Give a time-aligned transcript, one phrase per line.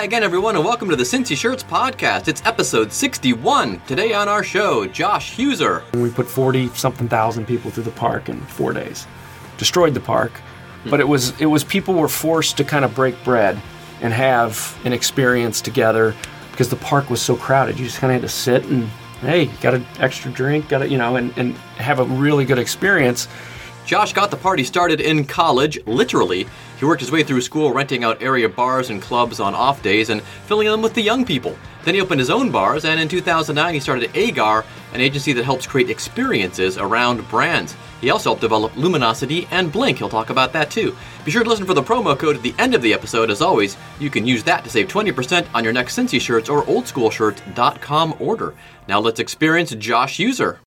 [0.00, 2.26] Hi again, everyone, and welcome to the Cincy Shirts podcast.
[2.26, 3.82] It's episode 61.
[3.86, 5.82] Today on our show, Josh Heuser.
[5.94, 9.06] We put 40 something thousand people through the park in four days.
[9.58, 10.32] Destroyed the park.
[10.86, 13.60] But it was it was people were forced to kind of break bread
[14.00, 16.14] and have an experience together
[16.50, 17.78] because the park was so crowded.
[17.78, 18.88] You just kind of had to sit and
[19.20, 22.58] hey, got an extra drink, got to you know, and, and have a really good
[22.58, 23.28] experience.
[23.86, 26.46] Josh got the party started in college, literally.
[26.78, 30.10] He worked his way through school renting out area bars and clubs on off days
[30.10, 31.56] and filling them with the young people.
[31.84, 35.44] Then he opened his own bars, and in 2009 he started Agar, an agency that
[35.44, 37.74] helps create experiences around brands.
[38.00, 39.98] He also helped develop Luminosity and Blink.
[39.98, 40.96] He'll talk about that too.
[41.24, 43.30] Be sure to listen for the promo code at the end of the episode.
[43.30, 46.62] As always, you can use that to save 20% on your next Cincy shirts or
[46.62, 48.54] oldschoolshirts.com order.
[48.88, 50.58] Now let's experience Josh Heuser.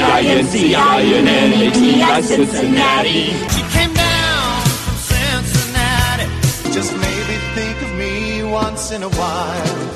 [0.00, 3.24] C-I-N-C-I-N-N-A-T-I, Cincinnati.
[3.50, 6.24] She came down from Cincinnati.
[6.72, 9.90] Just maybe think of me once in a while.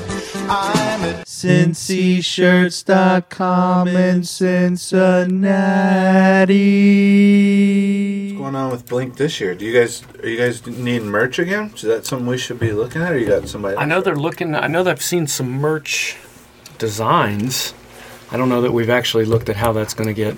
[0.47, 5.47] I'm at CincyShirts.com in Cincinnati.
[8.27, 9.55] What's going on with Blink this year?
[9.55, 11.71] Do you guys are you guys needing merch again?
[11.73, 13.75] Is that something we should be looking at, or you got somebody?
[13.75, 16.15] I know they're looking I know that I've seen some merch
[16.77, 17.73] designs.
[18.31, 20.35] I don't know that we've actually looked at how that's going to get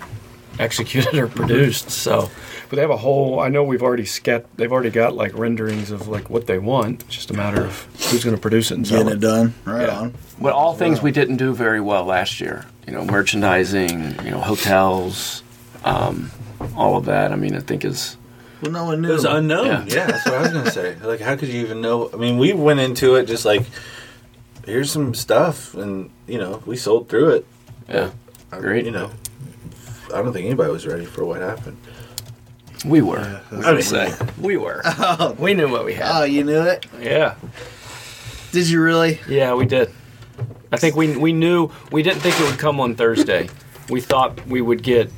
[0.59, 1.89] executed or produced.
[1.91, 2.29] So,
[2.69, 3.39] but they have a whole.
[3.39, 4.45] I know we've already sket.
[4.55, 7.03] They've already got like renderings of like what they want.
[7.03, 9.53] It's just a matter of who's going to produce it and sell Getting it done.
[9.65, 9.99] Right Yeah.
[9.99, 10.13] on.
[10.41, 12.65] But all things we didn't do very well last year.
[12.85, 14.23] You know, merchandising.
[14.25, 15.43] You know, hotels.
[15.83, 16.31] Um,
[16.75, 17.31] all of that.
[17.31, 18.17] I mean, I think is
[18.61, 19.11] Well, no one knew.
[19.11, 19.65] It was unknown.
[19.67, 19.85] Yeah.
[19.87, 20.07] Yeah.
[20.07, 20.95] that's what I was gonna say.
[21.03, 22.09] Like, how could you even know?
[22.13, 23.63] I mean, we went into it just like,
[24.65, 27.45] here's some stuff, and you know, we sold through it.
[27.89, 28.11] Yeah.
[28.51, 28.85] I- Great.
[28.85, 29.11] You know,
[30.13, 31.77] I don't think anybody was ready for what happened.
[32.85, 33.41] We were.
[33.51, 34.81] we I would say we were.
[34.99, 35.35] Oh.
[35.39, 36.09] we knew what we had.
[36.21, 36.85] oh, you knew it?
[36.99, 37.35] Yeah.
[38.51, 39.19] Did you really?
[39.27, 39.91] Yeah, we did.
[40.71, 43.49] I think we we knew we didn't think it would come on Thursday.
[43.89, 45.11] We thought we would get,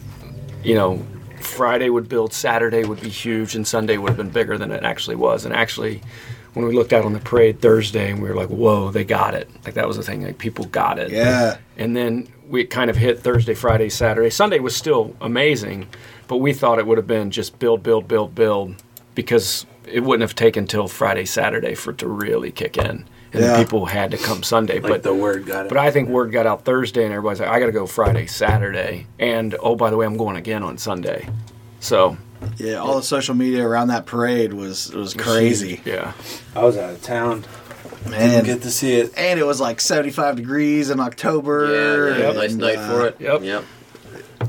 [0.64, 1.06] you know,
[1.42, 4.84] Friday would build, Saturday would be huge, and Sunday would have been bigger than it
[4.84, 5.46] actually was.
[5.46, 6.02] And actually,
[6.54, 9.34] when we looked out on the parade Thursday, and we were like, "Whoa, they got
[9.34, 10.24] it!" Like that was the thing.
[10.24, 11.12] Like people got it.
[11.12, 11.58] Yeah.
[11.78, 14.30] And then we kind of hit Thursday, Friday, Saturday.
[14.32, 15.88] Sunday was still amazing,
[16.28, 18.76] but we thought it would have been just build, build, build, build,
[19.16, 23.06] because it wouldn't have taken till Friday, Saturday for it to really kick in.
[23.32, 23.52] And Yeah.
[23.52, 24.80] then people had to come Sunday.
[24.80, 25.70] Like but the word got it.
[25.70, 28.26] but I think word got out Thursday, and everybody's like, I got to go Friday,
[28.26, 31.28] Saturday, and oh by the way, I'm going again on Sunday.
[31.80, 32.18] So
[32.58, 35.82] Yeah, all the social media around that parade was was crazy.
[35.86, 36.14] yeah,
[36.56, 37.46] I was out of town.
[38.06, 38.30] Man.
[38.30, 39.14] Didn't get to see it.
[39.18, 42.18] And it was like 75 degrees in October.
[42.18, 43.20] Yeah, nice and, night uh, for it.
[43.20, 43.42] Yep.
[43.44, 43.66] Yep.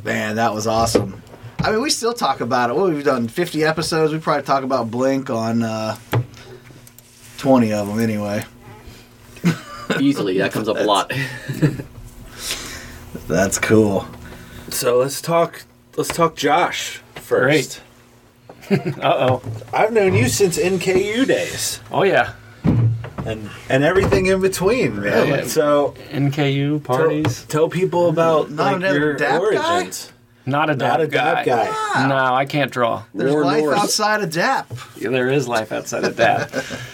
[0.05, 1.23] Man, that was awesome.
[1.59, 2.77] I mean, we still talk about it.
[2.77, 4.13] What we've done 50 episodes.
[4.13, 5.97] We probably talk about Blink on uh,
[7.39, 8.45] 20 of them anyway.
[10.01, 11.13] Easily, that comes up a lot.
[13.27, 14.07] That's cool.
[14.71, 15.65] So let's talk.
[15.97, 17.83] Let's talk Josh first.
[18.71, 22.35] uh oh, I've known you since NKU days, oh yeah,
[23.27, 25.29] and and everything in between, man.
[25.29, 25.45] Yeah.
[25.47, 29.91] So NKU parties, tell people about Not like, your DAP guy?
[30.47, 32.09] not a Not a dap dap guy.
[32.09, 33.05] No, I can't draw.
[33.15, 33.79] There's War life North.
[33.79, 34.73] outside of DAP.
[34.97, 36.51] Yeah, there is life outside of that.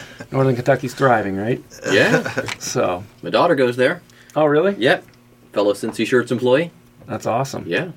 [0.32, 1.62] Northern Kentucky's thriving, right?
[1.90, 2.22] Yeah.
[2.58, 4.02] So, My daughter goes there.
[4.34, 4.74] oh really?
[4.76, 5.04] Yep.
[5.52, 6.70] Fellow Cincy Shirts employee.
[7.06, 7.64] That's awesome.
[7.66, 7.92] Yeah.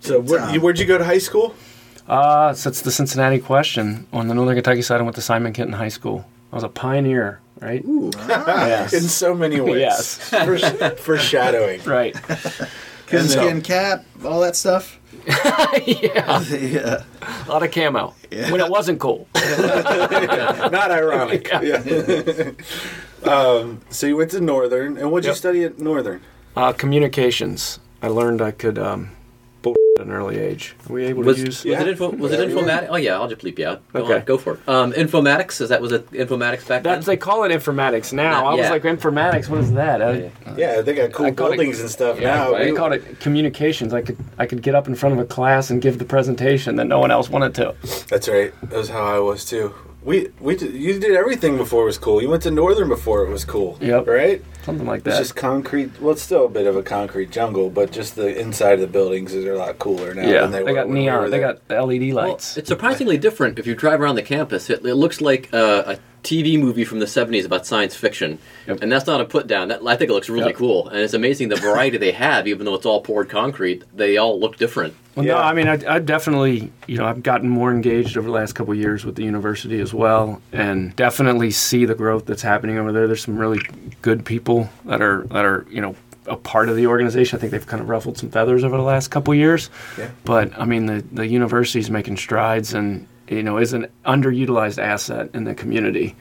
[0.00, 1.54] So where, you, where'd you go to high school?
[2.08, 4.06] Uh, so it's the Cincinnati question.
[4.12, 6.24] On the Northern Kentucky side, I went to Simon Kenton High School.
[6.52, 7.84] I was a pioneer, right?
[7.84, 8.10] Ooh.
[8.92, 9.80] In so many ways.
[9.80, 10.30] Yes.
[10.30, 10.58] For,
[10.96, 11.82] foreshadowing.
[11.84, 12.14] Right.
[13.06, 14.98] Coonskin cap, all that stuff.
[15.26, 16.42] yeah.
[16.42, 17.02] yeah.
[17.22, 18.14] A lot of camo.
[18.30, 18.50] Yeah.
[18.50, 19.26] When it wasn't cool.
[19.34, 21.48] Not ironic.
[21.48, 22.52] Yeah.
[23.24, 26.20] um, so you went to Northern, and what'd you study at Northern?
[26.56, 27.78] Uh, communications.
[28.02, 29.17] I learned I could um, bull
[29.98, 30.74] at an early age.
[30.88, 31.64] Are we able Was, to was use?
[31.64, 31.80] Yeah.
[31.82, 32.10] it info?
[32.10, 32.86] Was it Whatever you informatics?
[32.90, 33.92] Oh yeah, I'll just bleep you out.
[33.92, 34.14] Go Okay.
[34.16, 34.60] on, go for it.
[34.68, 37.12] Um, informatics is that was it informatics back That's then?
[37.12, 38.42] they call it informatics now.
[38.44, 39.48] Not I was like informatics.
[39.48, 40.00] What is that?
[40.02, 40.28] I, Yeah.
[40.56, 42.54] Yeah, they got cool I called it- buildings and stuff yeah, now.
[42.54, 43.92] I We- called it communications.
[43.92, 46.76] I could I could get up in front of a class and give the presentation
[46.76, 47.74] that no one else wanted to.
[48.08, 48.52] That's right.
[48.70, 49.74] That was how I was too.
[50.08, 52.22] We we you did everything before it was cool.
[52.22, 53.76] You went to Northern before it was cool.
[53.82, 54.06] Yep.
[54.06, 54.42] Right.
[54.62, 55.10] Something like that.
[55.10, 56.00] It's just concrete.
[56.00, 58.86] Well, it's still a bit of a concrete jungle, but just the inside of the
[58.86, 60.22] buildings is a lot cooler now.
[60.26, 61.30] yeah, than they, they, were got when we neon.
[61.30, 62.56] they got LED Well, lights.
[62.56, 64.70] it's surprisingly different if you drive around the campus.
[64.70, 68.38] It, it looks like uh, a TV movie from the 70s about science fiction.
[68.66, 68.78] Yep.
[68.82, 69.68] And that's not a put down.
[69.68, 70.56] That, I think it looks really Yep.
[70.56, 70.88] cool.
[70.88, 73.84] And it's amazing the variety they have, even though it's all poured concrete.
[73.94, 74.94] They all look different.
[75.18, 75.32] Well, Yeah.
[75.34, 78.52] no, I mean, I, I definitely, you know, I've gotten more engaged over the last
[78.54, 82.78] couple of years with the university as well, and definitely see the growth that's happening
[82.78, 83.08] over there.
[83.08, 83.60] There's some really
[84.00, 87.36] good people that are that are, you know, a part of the organization.
[87.36, 89.70] I think they've kind of ruffled some feathers over the last couple of years.
[89.98, 90.10] Yeah.
[90.24, 95.30] But I mean, the the university's making strides, and you know, is an underutilized asset
[95.34, 96.14] in the community.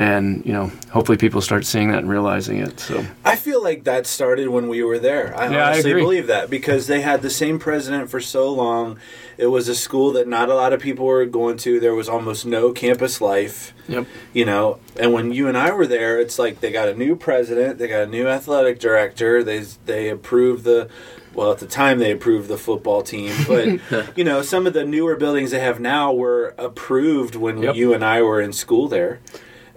[0.00, 2.78] And you know, hopefully, people start seeing that and realizing it.
[2.78, 5.36] So I feel like that started when we were there.
[5.36, 6.02] I Yeah, I honestly agree.
[6.02, 8.98] believe that because they had the same president for so long.
[9.36, 11.80] It was a school that not a lot of people were going to.
[11.80, 13.72] There was almost no campus life.
[13.88, 14.06] Yep.
[14.32, 17.16] You know, and when you and I were there, it's like they got a new
[17.16, 19.42] president, they got a new athletic director.
[19.42, 20.88] They they approved the
[21.34, 24.84] well, at the time they approved the football team, but you know, some of the
[24.84, 27.74] newer buildings they have now were approved when Yep.
[27.76, 29.18] you and I were in school there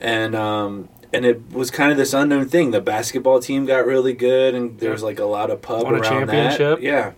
[0.02, 2.72] and um, and it was kind of this unknown thing.
[2.72, 5.96] The basketball team got really good, and there was like a lot of pub Won
[5.96, 6.80] a around championship.
[6.80, 6.82] that.
[6.82, 7.12] Yeah,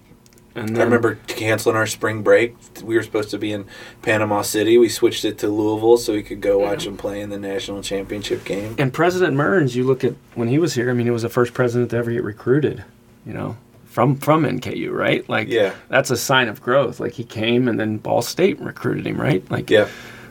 [0.55, 2.55] and I then- remember canceling our spring break.
[2.83, 3.65] We were supposed to be in
[4.01, 4.77] Panama City.
[4.77, 7.81] We switched it to Louisville so we could go watch them play in the national
[7.81, 8.75] championship game.
[8.77, 10.89] And President Mearns, you look at when he was here.
[10.89, 12.83] I mean, he was the first president to ever get recruited.
[13.25, 15.27] You know, from from NKU, right?
[15.29, 15.73] Like, Yeah.
[15.87, 16.99] that's a sign of growth.
[16.99, 19.49] Like he came, and then Ball State recruited him, right?
[19.51, 19.87] Like, Yeah,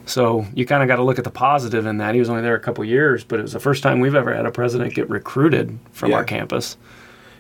[0.07, 2.15] So you kind of got to look at the positive in that.
[2.15, 4.35] He was only there a couple years, but it was the first time we've ever
[4.35, 6.17] had a president get recruited from Yeah.
[6.19, 6.77] our campus.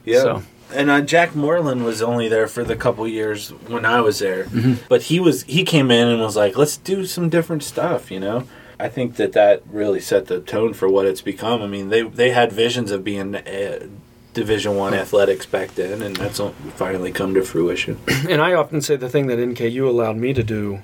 [0.05, 0.21] yeah.
[0.23, 0.43] So-
[0.75, 4.45] And uh, Jack Moreland was only there for the couple years when I was there,
[4.45, 4.75] Mm-hmm.
[4.89, 8.19] but he was he came in and was like, "Let's do some different stuff," you
[8.19, 8.45] know.
[8.81, 11.61] I think that that really set the tone for what it's become.
[11.63, 13.87] I mean, they they had visions of being uh,
[14.33, 16.41] Division One athletics back then, and that's
[16.77, 17.99] finally come to fruition.
[18.31, 20.81] And I often say the thing that NKU allowed me to do,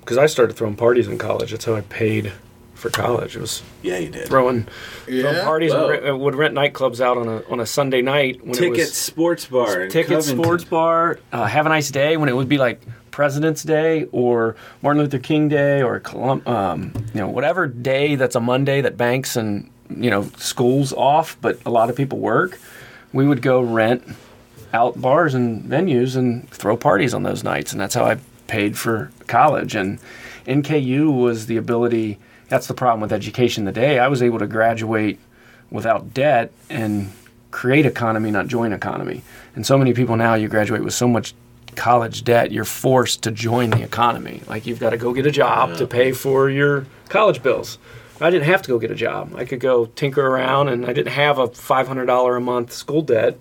[0.00, 1.50] because I started throwing parties in college.
[1.50, 2.32] That's how I paid
[2.74, 3.36] for college.
[3.36, 4.26] It was Yeah, you did.
[4.26, 4.66] throwing,
[5.04, 5.44] throwing Yeah.
[5.44, 5.72] parties.
[5.72, 5.90] Whoa.
[5.90, 8.78] And re- would rent nightclubs out on a on a Sunday night when it Ticket
[8.78, 9.82] was Sports Bar.
[9.82, 11.18] in Ticket Sports Bar.
[11.32, 12.80] Uh, have a nice day when it would be like
[13.10, 18.34] President's Day or Martin Luther King Day or Colum- um, you know whatever day that's
[18.36, 22.58] a Monday that banks and you know schools off, but a lot of people work.
[23.12, 24.04] We would go rent
[24.72, 28.16] out bars and venues and throw parties on those nights, and that's how I
[28.50, 29.74] paid for college.
[29.74, 29.98] And
[30.44, 32.18] NKU was the ability.
[32.48, 33.98] That's the problem with education today.
[33.98, 35.18] I was able to graduate
[35.70, 37.12] without debt and
[37.52, 39.22] create economy, not join economy.
[39.54, 41.32] And so many people now, you graduate with so much
[41.76, 44.42] college debt, you're forced to join the economy.
[44.48, 47.78] Like you've got to go get a job to pay for your college bills.
[48.20, 49.34] I didn't have to go get a job.
[49.34, 53.38] I could go tinker around, and I didn't have a $500 a month school debt.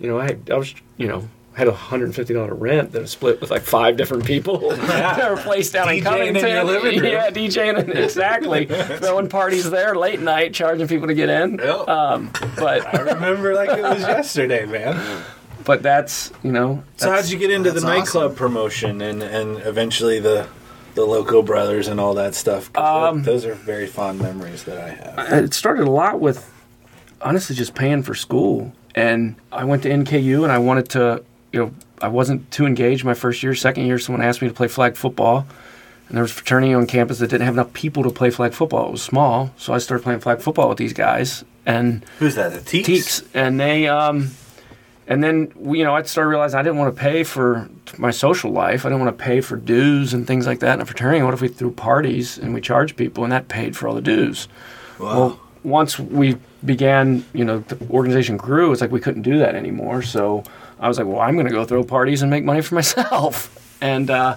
[0.00, 3.02] You know, I, I was, you know, had a hundred and fifty dollar rent that
[3.02, 6.48] was split with like five different people that were placed down in DJing in Covington.
[6.48, 7.12] your living room.
[7.12, 8.66] Yeah, DJing in- exactly,
[8.98, 11.58] throwing parties there late night, charging people to get in.
[11.58, 11.88] Yep.
[11.88, 15.24] Um, but I remember like it was yesterday, man.
[15.64, 16.82] but that's you know.
[16.96, 18.36] So how'd you get into the that's nightclub awesome.
[18.36, 20.46] promotion and and eventually the
[20.94, 22.74] the Loco Brothers and all that stuff.
[22.76, 25.44] Um, those are very fond memories that I have.
[25.44, 26.52] it started a lot with
[27.20, 31.20] honestly just paying for school and i went to nku and i wanted to
[31.52, 34.54] you know i wasn't too engaged my first year second year someone asked me to
[34.54, 35.46] play flag football
[36.08, 38.52] and there was a fraternity on campus that didn't have enough people to play flag
[38.52, 42.34] football it was small so i started playing flag football with these guys and Who's
[42.34, 42.52] that?
[42.52, 42.86] The Teeks?
[42.86, 44.30] Teeks, and they um,
[45.06, 48.50] and then you know I started realizing I didn't want to pay for my social
[48.50, 48.84] life.
[48.84, 51.22] I didn't want to pay for dues and things like that in a fraternity.
[51.22, 54.00] What if we threw parties and we charged people and that paid for all the
[54.00, 54.48] dues?
[54.98, 58.72] Well, once we began, you know, the organization grew.
[58.72, 60.00] It's like we couldn't do that anymore.
[60.02, 60.44] So
[60.80, 63.76] I was like, well, I'm going to go throw parties and make money for myself,
[63.80, 64.36] and uh,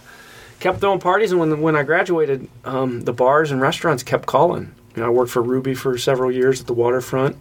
[0.60, 1.32] kept throwing parties.
[1.32, 4.74] And when when I graduated, um, the bars and restaurants kept calling.
[4.96, 7.38] You know, I worked for Ruby for several years at the waterfront.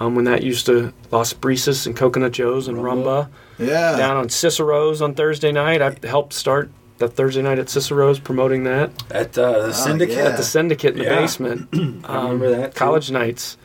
[0.00, 3.28] Um, when that used to Las Brisas and Coconut Joe's and Rumba
[3.58, 3.96] Yeah.
[3.96, 5.82] down on Cicero's on Thursday night.
[5.82, 10.14] I helped start the Thursday night at Cicero's promoting that At uh, the Syndicate.
[10.16, 10.24] yeah.
[10.26, 11.16] at the Syndicate in the Yeah.
[11.20, 11.68] basement.
[12.04, 12.74] I remember that.
[12.74, 12.78] too.
[12.78, 13.56] College nights.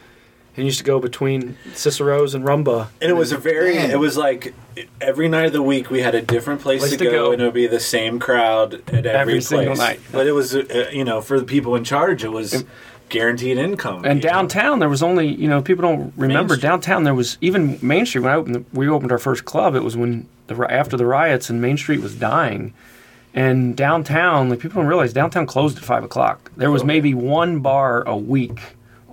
[0.55, 2.89] And used to go between Cicero's and Rumba.
[3.01, 3.89] And it was a very, Man.
[3.89, 4.53] it was like
[5.01, 7.31] every night of the week we had a different place, Place to, to go, go.
[7.31, 9.47] and it would be the same crowd at every, Every place.
[9.47, 9.99] single night.
[10.11, 12.65] But it was, uh, you know, for the people in charge, it was
[13.09, 14.05] guaranteed income.
[14.05, 14.33] And you know?
[14.33, 17.03] downtown, there was only you know people don't remember downtown.
[17.03, 19.73] There was even Main Street when I opened the, we opened our first club.
[19.75, 22.73] It was when the after the riots and Main Street was dying,
[23.33, 26.51] And downtown, like people don't realize, downtown closed at five o'clock.
[26.57, 28.59] There was maybe one bar a week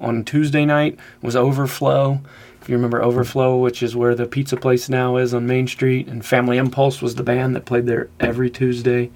[0.00, 2.20] on Tuesday night was Overflow.
[2.62, 6.08] If you remember Overflow, which is where the pizza place now is on Main Street,
[6.08, 9.10] and Family Impulse was the band that played there every Tuesday.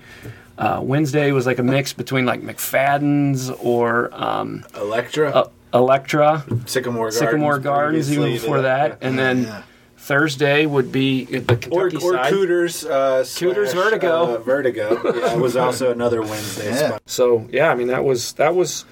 [0.57, 7.11] Uh, Wednesday was like a mix between like McFadden's or um, Electra, uh, Electra, Sycamore
[7.11, 7.19] Gardens.
[7.19, 9.63] Sycamore Gardens, even before to that, and then Yeah.
[9.97, 12.31] Thursday would be the Or, Kentucky or side.
[12.33, 12.85] Cooters.
[12.85, 14.35] Uh, Cooters slash, Vertigo.
[14.37, 15.01] Uh, Vertigo.
[15.17, 16.87] Yeah, was also another Wednesday Yeah.
[16.89, 17.03] spot.
[17.07, 18.85] So yeah, I mean that was that was,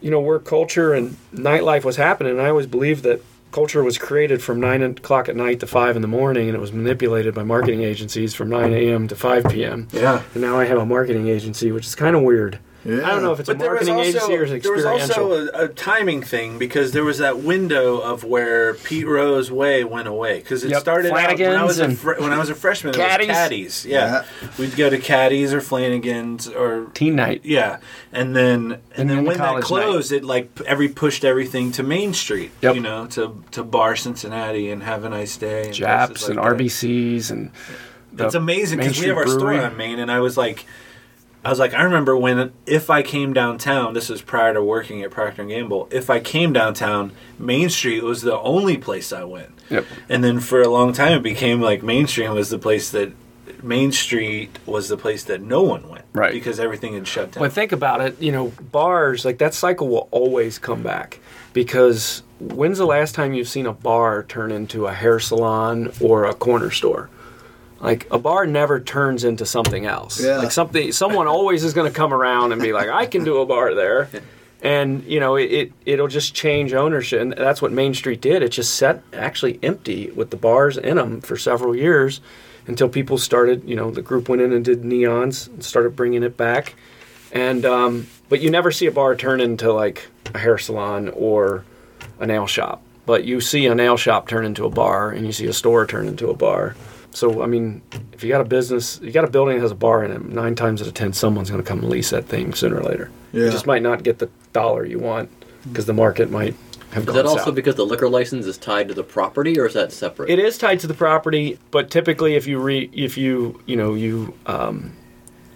[0.00, 2.32] you know, where culture and nightlife was happening.
[2.32, 5.96] And I always believed that culture was created from nine o'clock at night to five
[5.96, 9.08] in the morning, and it was manipulated by marketing agencies from nine a.m.
[9.08, 9.88] to five p.m.
[9.92, 10.22] Yeah.
[10.34, 12.58] And now I have a marketing agency, which is kind of weird.
[12.82, 13.06] Yeah.
[13.06, 14.86] I don't know if it's But a was marketing also agency or it's there was
[14.86, 19.84] also a, a timing thing because there was that window of where Pete Rose Way
[19.84, 22.48] went away because it Yep, started out when I was a fr- when I was
[22.48, 22.94] a freshman.
[22.94, 23.26] Caddies.
[23.26, 24.24] It was Caddies, yeah.
[24.58, 27.42] We'd go to Caddies or Flanagan's or Teen night.
[27.44, 27.80] yeah,
[28.12, 31.72] and then and And then then when that college closed, it like every pushed everything
[31.72, 32.74] to Main Street, Yep.
[32.76, 36.38] you know, to to Bar Cincinnati and Have a Nice Day, and Japs places and
[36.38, 36.44] that.
[36.44, 37.50] RBCs and
[38.12, 40.64] the It's amazing because we have our Street store on Main, and I was like,
[41.44, 43.94] I was like, I remember when if I came downtown.
[43.94, 45.88] This was prior to working at Procter and Gamble.
[45.90, 49.50] If I came downtown, Main Street was the only place I went.
[49.70, 49.86] Yep.
[50.08, 53.12] And then for a long time, it became like Main Street was the place that
[53.62, 56.32] Main Street was the place that no one went, Right.
[56.32, 57.42] Because everything had shut down.
[57.42, 61.20] But think about it, you know, bars, like that cycle will always come back
[61.52, 66.24] because when's the last time you've seen a bar turn into a hair salon or
[66.24, 67.10] a corner store?
[67.80, 70.22] Like a bar never turns into something else.
[70.22, 70.38] Yeah.
[70.38, 73.38] Like something someone always is going to come around and be like, "I can do
[73.38, 74.08] a bar there."
[74.62, 78.42] And you know, it, it it'll just change ownership and that's what Main Street did.
[78.42, 82.20] It just sat actually empty with the bars in them for several years
[82.66, 86.22] until people started, you know, the group went in and did neons and started bringing
[86.22, 86.74] it back
[87.32, 91.64] and um, but you never see a bar turn into like a hair salon or
[92.18, 95.32] a nail shop but you see a nail shop turn into a bar and you
[95.32, 96.74] see a store turn into a bar
[97.12, 99.76] so i mean if you got a business you got a building that has a
[99.76, 102.26] bar in it nine times out of ten someone's going to come and lease that
[102.26, 105.30] thing sooner or later you just might not get the dollar you want
[105.64, 106.54] because the market might
[106.92, 107.14] have gone.
[107.14, 107.54] Is gone that also south.
[107.54, 110.30] because the liquor license is tied to the property, or is that separate?
[110.30, 113.94] It is tied to the property, but typically, if you re, if you you know
[113.94, 114.92] you um,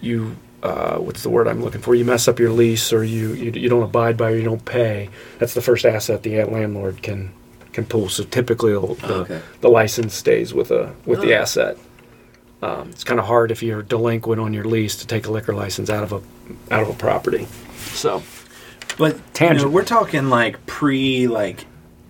[0.01, 1.95] you uh, what's the word I'm looking for?
[1.95, 4.63] You mess up your lease, or you, you you don't abide by, or you don't
[4.63, 5.09] pay.
[5.39, 7.33] That's the first asset the landlord can
[7.75, 8.09] can pull.
[8.09, 9.41] So typically, the, the, Okay.
[9.61, 11.41] the license stays with a with the Oh.
[11.41, 11.77] asset.
[12.63, 15.53] Um, it's kind of hard if you're delinquent on your lease to take a liquor
[15.53, 16.21] license out of a
[16.73, 17.47] out of a property.
[17.93, 18.23] So
[18.97, 19.71] but you know, Tangent.
[19.71, 21.65] we're talking like pre like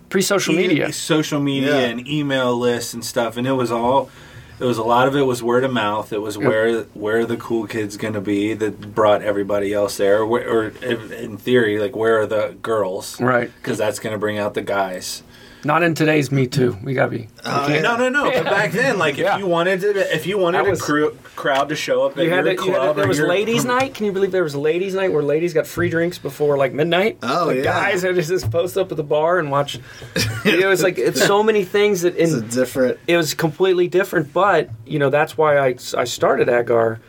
[0.09, 0.93] pre social e- media.
[0.93, 1.87] social media, Yeah.
[1.87, 4.09] and email lists and stuff, and it was all.
[4.57, 6.13] It was a lot of it was word of mouth.
[6.13, 6.47] It was Yep.
[6.47, 10.63] where where the cool kids gonna be that brought everybody else there, or, where, or
[10.81, 13.19] in in theory, like where are the girls?
[13.19, 13.51] Right.
[13.61, 15.23] Because that's gonna bring out the guys.
[15.65, 16.77] Not in today's Me Too.
[16.83, 17.27] We gotta be.
[17.43, 18.29] Oh, we can't- No, no, no.
[18.31, 19.33] But back then, like Yeah.
[19.33, 22.15] if you wanted to, if you wanted That a was- crew, crowd to show up
[22.17, 23.95] at You had, your it, you had club, there was your- ladies' night.
[23.95, 27.17] Can you believe there was ladies' night where ladies got free drinks before like midnight?
[27.23, 27.63] Oh, Like, yeah.
[27.63, 29.79] guys had just post up at the bar and watch.
[30.45, 32.99] it was like it's so many things that It's a in, different.
[33.07, 34.31] it was completely different.
[34.33, 36.99] But you know that's why I I started Agar,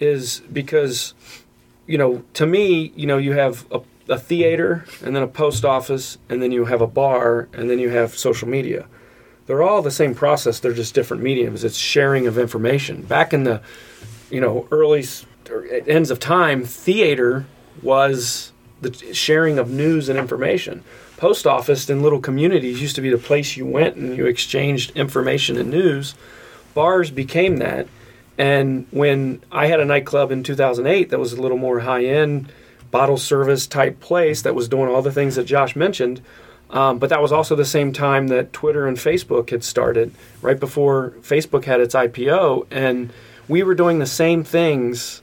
[0.00, 1.12] is because
[1.86, 5.64] you know to me you know you have a, a theater and then a post
[5.64, 8.86] office and then you have a bar and then you have social media.
[9.46, 10.60] They're all the same process.
[10.60, 11.64] They're just different mediums.
[11.64, 13.02] It's sharing of information.
[13.02, 13.62] Back in the
[14.30, 15.04] you know early
[15.86, 17.46] ends of time, theater
[17.82, 20.84] was the sharing of news and information.
[21.16, 24.92] Post office in little communities used to be the place you went and you exchanged
[24.96, 26.14] information and news.
[26.74, 27.88] Bars became that.
[28.36, 32.52] And when I had a nightclub in 2008 that was a little more high end,
[32.90, 36.22] bottle service type place that was doing all the things that Josh mentioned,
[36.70, 40.58] um, but that was also the same time that Twitter and Facebook had started, right
[40.58, 42.66] before Facebook had its IPO.
[42.70, 43.12] And
[43.48, 45.22] we were doing the same things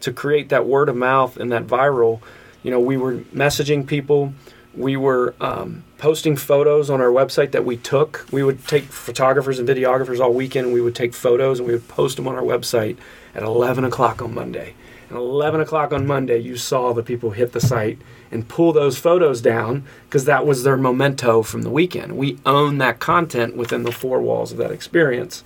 [0.00, 2.20] to create that word of mouth and that viral.
[2.62, 4.34] You know, we were messaging people.
[4.74, 8.26] We were um, posting photos on our website that we took.
[8.32, 10.66] We would take photographers and videographers all weekend.
[10.66, 12.96] And we would take photos and we would post them on our website
[13.34, 14.74] at 11 o'clock on Monday.
[15.10, 17.98] And 11 o'clock on Monday, you saw the people hit the site
[18.30, 22.16] and pull those photos down because that was their memento from the weekend.
[22.16, 25.42] We own that content within the four walls of that experience.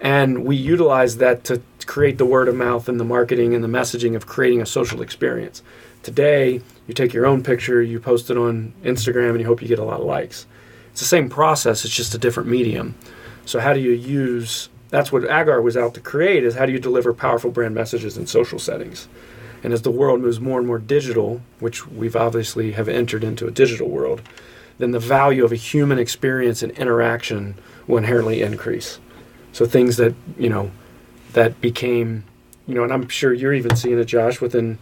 [0.00, 3.68] And we utilize that to create the word of mouth and the marketing and the
[3.68, 5.62] messaging of creating a social experience.
[6.02, 9.68] Today, you take your own picture, you post it on Instagram, and you hope you
[9.68, 10.46] get a lot of likes.
[10.90, 12.96] It's the same process, it's just a different medium.
[13.44, 16.72] So, how do you use that's what Agar was out to create is how do
[16.72, 19.08] you deliver powerful brand messages in social settings.
[19.62, 23.46] And as the world moves more and more digital, which we've obviously have entered into
[23.46, 24.22] a digital world,
[24.78, 29.00] then the value of a human experience and interaction will inherently increase.
[29.52, 30.70] So things that, you know,
[31.32, 32.24] that became,
[32.66, 34.78] you know, and I'm sure you're even seeing it, Josh, within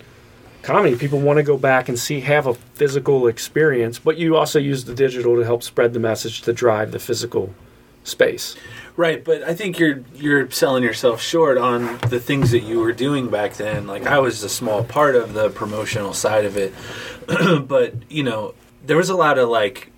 [0.63, 0.97] comedy.
[0.97, 4.85] People want to go back and see, have a physical experience, but you also use
[4.85, 7.55] the digital to help spread the message to drive the physical
[8.03, 8.57] space.
[8.97, 12.93] Right, but I think you're you're selling yourself short on the things that you were
[12.93, 13.89] doing back then.
[13.89, 16.73] Like I was a small part of the promotional side of it,
[17.67, 19.91] but you know there was a lot of like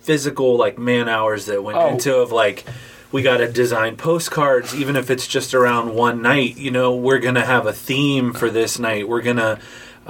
[0.00, 1.88] physical like man hours that went Oh.
[1.90, 2.64] into of like
[3.12, 7.18] we got to design postcards even if it's just around one night you know we're
[7.18, 9.58] gonna have a theme for this night we're gonna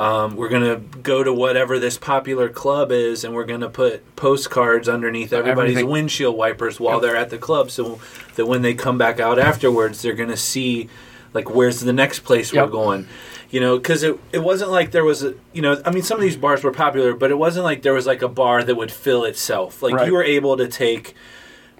[0.01, 4.89] um, we're gonna go to whatever this popular club is and we're gonna put postcards
[4.89, 5.91] underneath everybody's Everything.
[5.91, 7.03] windshield wipers while Yep.
[7.03, 7.99] they're at the club so
[8.37, 10.89] that when they come back out afterwards they're gonna see
[11.35, 12.65] like where's the next place Yep.
[12.67, 13.07] we're going
[13.51, 16.17] you know because it, it wasn't like there was a you know i mean some
[16.19, 18.75] of these bars were popular but it wasn't like there was like a bar that
[18.77, 20.07] would fill itself like Right.
[20.07, 21.15] you were able to take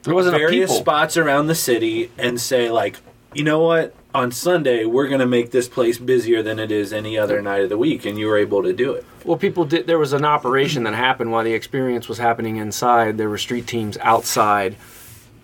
[0.03, 2.97] There wasn't a various spots around the city and say like
[3.35, 6.93] you know what on sunday we're going to make this place busier than it is
[6.93, 9.65] any other night of the week and you were able to do it Well, people
[9.65, 9.87] did.
[9.87, 13.19] There was an operation that happened while the experience was happening inside.
[13.19, 14.77] There were street teams outside,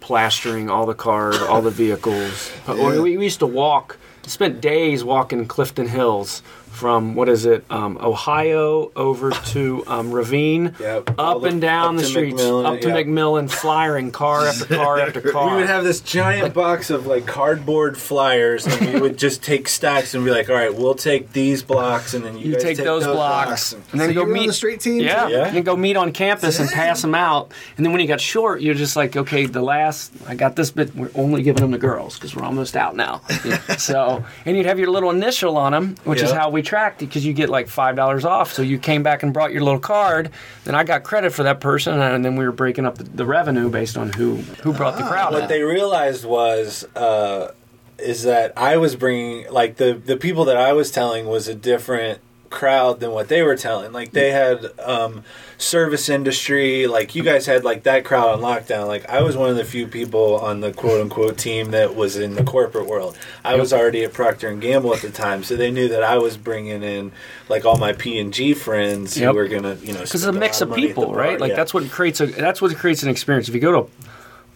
[0.00, 2.50] plastering all the cars, all the vehicles.
[2.66, 3.98] But we, we used to walk.
[4.26, 6.42] Spent days walking Clifton Hills
[6.76, 11.14] from what is it, um, Ohio over to um, Ravine, Yep.
[11.18, 12.94] Up the- and down up the streets, McMillan, up to yeah.
[12.96, 15.50] McMillan, flying car after car after car.
[15.54, 19.68] we would have this giant box of like cardboard flyers and we would just take
[19.68, 22.62] stacks and be like all right we'll take these blocks and then you, you guys
[22.62, 25.26] take, those, blocks, and- and then So go you on meet the street team, Yeah,
[25.28, 25.32] too?
[25.32, 25.46] Yeah.
[25.46, 27.52] you can go meet on campus and pass them out.
[27.78, 30.70] And then when you got short, you're just like, okay, the last I got this
[30.70, 30.94] bit.
[30.94, 33.22] We're only giving them to girls because we're almost out now.
[33.78, 37.06] so, and you'd have your little initial on them, which is how we tracked it
[37.06, 38.52] because you get like five dollars off.
[38.52, 40.30] So you came back and brought your little card.
[40.64, 43.24] Then I got credit for that person, and then we were breaking up the, the
[43.24, 45.32] revenue based on who who brought the crowd.
[45.32, 47.52] what they realized was uh,
[47.98, 51.54] is that I was bringing like the the people that I was telling was a
[51.54, 53.92] different crowd than what they were telling.
[53.92, 55.24] Like they had um,
[55.58, 56.86] service industry.
[56.86, 58.86] Like you guys had like that crowd on lockdown.
[58.86, 62.16] Like I was one of the few people on the quote unquote team that was
[62.16, 63.16] in the corporate world.
[63.44, 66.18] I was already at Procter and Gamble at the time, so they knew that I
[66.18, 67.12] was bringing in
[67.48, 69.30] like all my P and G friends Yep.
[69.30, 71.40] who were gonna you know because it's a mix of money at the people, right?
[71.40, 71.56] Like Yeah.
[71.56, 73.48] that's what creates a that's what creates an experience.
[73.48, 73.90] If you go to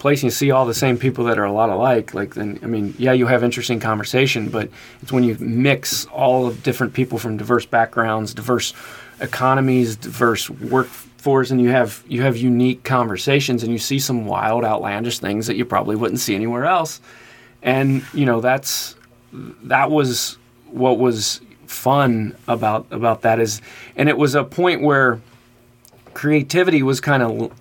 [0.01, 2.59] place and you see all the same people that are a lot alike, like then
[2.63, 4.69] I mean, yeah, you have interesting conversation, but
[5.01, 8.73] it's when you mix all of different people from diverse backgrounds, diverse
[9.19, 14.65] economies, diverse workforce, and you have you have unique conversations, and you see some wild,
[14.65, 16.99] outlandish things that you probably wouldn't see anywhere else.
[17.61, 18.95] And you know that's
[19.31, 20.37] that was
[20.71, 23.61] what was fun about about that is
[23.95, 25.21] and it was a point where
[26.13, 27.53] creativity was kind of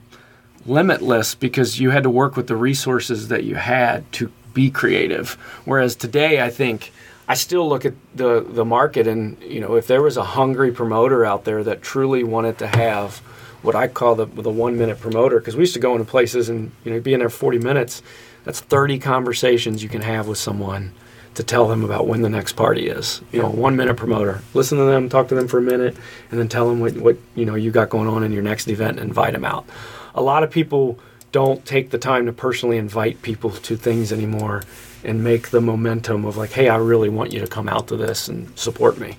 [0.70, 5.33] limitless because you had to work with the resources that you had to be creative
[5.64, 6.92] whereas today i think
[7.28, 10.72] i still look at the the market and you know if there was a hungry
[10.72, 13.18] promoter out there that truly wanted to have
[13.62, 16.48] what i call the the 1 minute promoter because we used to go into places
[16.48, 18.02] and you know be in there 40 minutes
[18.44, 20.92] that's 30 conversations you can have with someone
[21.35, 23.22] to tell them about when the next party is.
[23.33, 24.42] You know, one minute promoter.
[24.52, 25.96] Listen to them, talk to them for a minute,
[26.30, 28.68] and then tell them what, what you know you got going on in your next
[28.68, 29.64] event and invite them out.
[30.14, 30.98] A lot of people
[31.32, 34.64] don't take the time to personally invite people to things anymore
[35.04, 37.96] and make the momentum of like, hey, I really want you to come out to
[37.96, 39.16] this and support me.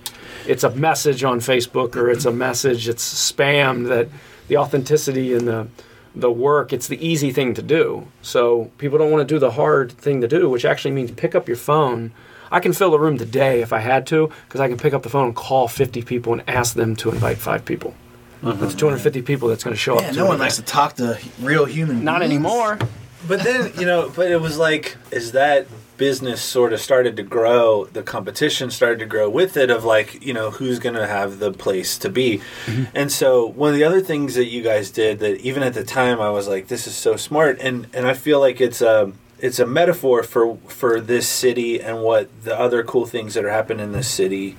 [0.47, 4.09] It's a message on Facebook or it's a message, it's spam that
[4.47, 5.67] the authenticity and the
[6.13, 8.07] the work, it's the easy thing to do.
[8.21, 11.35] So people don't want to do the hard thing to do, which actually means pick
[11.35, 12.11] up your phone.
[12.51, 15.03] I can fill a room today if I had to, because I can pick up
[15.03, 17.93] the phone and call 50 people and ask them to invite five people.
[18.41, 18.77] That's uh-huh.
[18.77, 20.01] 250 people that's going to show up.
[20.01, 22.03] Yeah, to no one likes to talk to real human.
[22.03, 22.31] Not beings.
[22.31, 22.79] anymore.
[23.27, 27.21] But then, you know, but it was like, is that business sort of started to
[27.21, 31.05] grow, the competition started to grow with it of like, you know, who's going to
[31.05, 32.41] have the place to be.
[32.65, 32.83] Mm-hmm.
[32.95, 35.83] And so, one of the other things that you guys did that even at the
[35.83, 37.59] time I was like, this is so smart.
[37.59, 42.01] And, and I feel like it's a, it's a metaphor for, for this city and
[42.01, 44.57] what the other cool things that are happening in this city.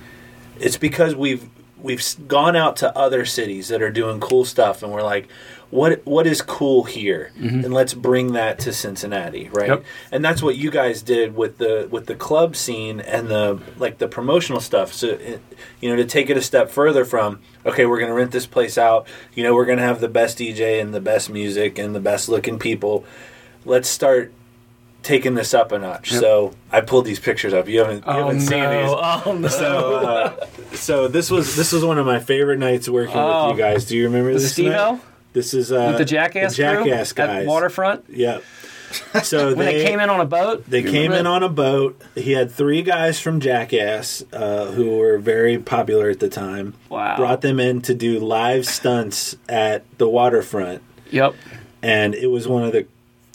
[0.61, 1.49] It's because we've,
[1.83, 5.29] we've gone out to other cities that are doing cool stuff and we're like,
[5.69, 7.31] what what is cool here?
[7.37, 7.65] Mm-hmm.
[7.65, 9.69] And let's bring that to Cincinnati right?
[9.69, 9.85] Yep.
[10.11, 13.97] and that's what you guys did with the with the club scene and the like
[13.97, 14.93] the promotional stuff.
[14.93, 15.41] So it,
[15.81, 18.45] you know to take it a step further from okay we're going to rent this
[18.45, 21.77] place out you know we're going to have the best DJ and the best music
[21.77, 23.03] and the best looking people.
[23.65, 24.31] Let's start
[25.03, 26.11] taken this up a notch.
[26.11, 26.21] Yep.
[26.21, 27.67] So I pulled these pictures up.
[27.67, 28.89] You haven't, you Oh haven't seen these.
[28.89, 29.47] Oh no!
[29.47, 33.49] So, uh, so this was this was one of my favorite nights working Oh.
[33.49, 33.85] with you guys.
[33.85, 34.51] Do you remember this?
[34.53, 34.99] Steve-O?
[35.33, 37.41] This is uh, With the Jackass, the Jackass crew guys.
[37.41, 38.43] at Waterfront Yep.
[39.23, 40.65] So when they, came in on a boat.
[40.69, 41.99] They came in on a boat.
[42.13, 46.75] He had three guys from Jackass uh, who were very popular at the time.
[46.89, 47.17] Wow.
[47.17, 51.33] Brought them in to do live stunts at the waterfront, Yep.
[51.81, 52.85] and it was one of the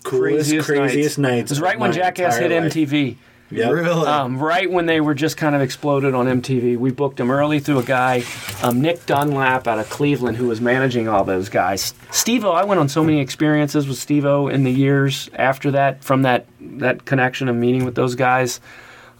[0.09, 1.51] coolest, craziest, nights.
[1.51, 2.73] It was right when Jackass hit life.
[2.73, 3.16] MTV.
[3.51, 3.73] Yep.
[3.73, 4.07] Really?
[4.07, 7.61] Um, right when they were just kind of exploded on MTV, we booked them early
[7.61, 8.23] through a guy,
[8.62, 11.94] um, Nick Dunlap out of Cleveland, who was managing all those guys.
[12.11, 16.23] Steve-O, I went on so many experiences with Steve-O in the years after that, from
[16.23, 18.61] that that connection of meeting with those guys,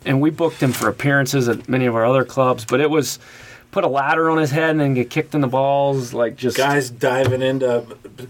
[0.05, 2.67] and we booked him for appearances at many of our other clubs.
[2.67, 3.19] But it was
[3.71, 6.57] put a ladder on his head and then get kicked in the balls, like just
[6.57, 7.85] Guys diving into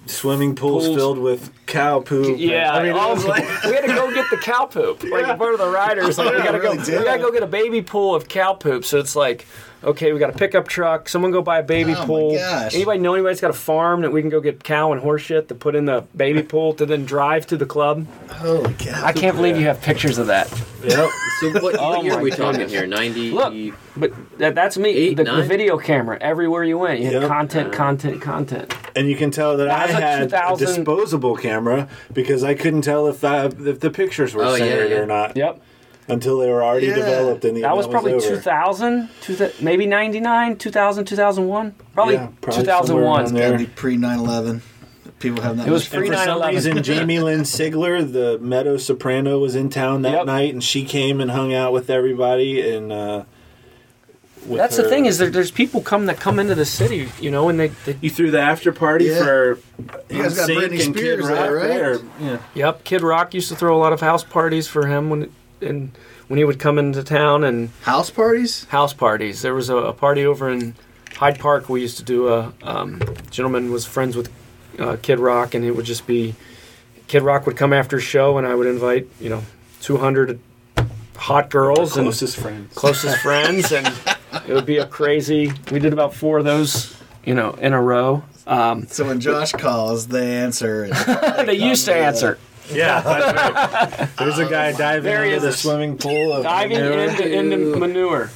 [0.07, 0.97] swimming pools, Pools.
[0.97, 2.37] filled with cow poop.
[2.39, 5.03] Yeah, I mean, all was of like we had to go get the cow poop.
[5.05, 6.99] Like part of the riders, like we gotta go, did.
[6.99, 8.85] we gotta go get a baby pool of cow poop.
[8.85, 9.47] So it's like,
[9.85, 11.09] okay, we got a pickup truck.
[11.09, 12.35] Someone go buy a baby Oh my pool.
[12.35, 12.75] gosh.
[12.75, 15.49] Anybody know anybody's got a farm that we can go get cow and horse shit
[15.49, 18.07] to put in the baby pool to then drive to the club?
[18.31, 19.05] Holy cow.
[19.05, 20.51] I can't believe you have pictures of that.
[20.85, 21.09] yep.
[21.41, 22.73] So what, Oh what year my are we talking goodness.
[22.73, 22.87] here?
[22.87, 23.31] 90?
[23.33, 24.91] Look, but that, that's me.
[24.91, 27.01] Eight, the, the video camera everywhere you went.
[27.01, 27.77] You had content, uh.
[27.77, 28.75] content, content.
[28.97, 32.43] And you can tell that I That was a had a 2000 disposable camera because
[32.43, 34.97] I couldn't tell if that, if the pictures were Oh, yeah, centered yeah.
[34.99, 35.63] or not Yep.
[36.09, 36.95] Until they were already Yeah.
[36.97, 38.27] developed and the That was probably over.
[38.27, 41.75] 2000, 2000, maybe 99, 2000, 2001.
[41.95, 43.27] Probably, Yeah, probably 2001.
[43.27, 44.63] somewhere Gotta around be pre 9 11.
[45.19, 46.55] People have that It was much- pre- And for some 9/11.
[46.55, 50.27] reason, Jamie Lynn Sigler, the Meadow Soprano, was in town that Yep.
[50.27, 52.61] night, and she came and hung out with everybody.
[52.71, 53.23] And uh,
[54.47, 57.33] with That's the thing is there, there's people come that come into the city, you
[57.33, 59.19] know, and they, they you threw the after party Yeah.
[59.25, 59.59] for
[60.09, 61.67] You guys got Britney and Kid Spears there, right?
[61.69, 61.99] there.
[62.21, 62.39] Yeah.
[62.55, 62.85] yep.
[62.85, 65.91] Kid Rock used to throw a lot of house parties for him when and
[66.29, 68.65] when he would come into town and House parties?
[68.65, 69.43] house parties.
[69.43, 70.75] There was a, a party over in
[71.17, 71.69] Hyde Park.
[71.69, 74.31] We used to do a um, gentleman was friends with
[74.79, 76.35] uh, Kid Rock, and it would just be
[77.09, 79.43] Kid Rock would come after a show, and I would invite you know
[79.81, 80.39] 200
[81.17, 82.75] hot girls and Closest friends.
[82.75, 83.87] closest friends, and
[84.47, 85.53] it would be a crazy.
[85.73, 88.23] We did about four of those, you know, in a row.
[88.47, 90.89] Um, So when Josh calls, they answer.
[91.45, 92.39] They used to answer.
[92.71, 94.09] Yeah, that's right.
[94.19, 95.59] There's a guy diving There he into the is.
[95.59, 96.33] swimming pool.
[96.35, 96.99] Of Diving manure.
[97.05, 98.31] into, into manure.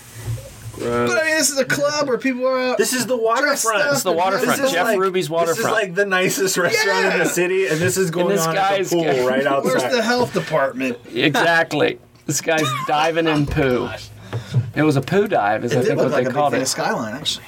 [0.79, 2.79] but I mean, this is a club where people are out.
[2.79, 3.83] This is the waterfront.
[3.83, 4.59] up It's the waterfront.
[4.59, 5.73] This is Jeff like- Ruby's This is waterfront.
[5.75, 7.19] like the nicest restaurant in Yeah.
[7.19, 9.69] the city, and this is going this on at guy's the pool guy- right outside.
[9.79, 10.99] Where's the health department?
[11.15, 11.99] exactly.
[12.27, 13.89] This guy's diving in poo.
[14.75, 16.31] It was a poo dive, is I It did think look what like they a
[16.31, 16.63] big called thing it.
[16.63, 17.45] of Skyline, actually.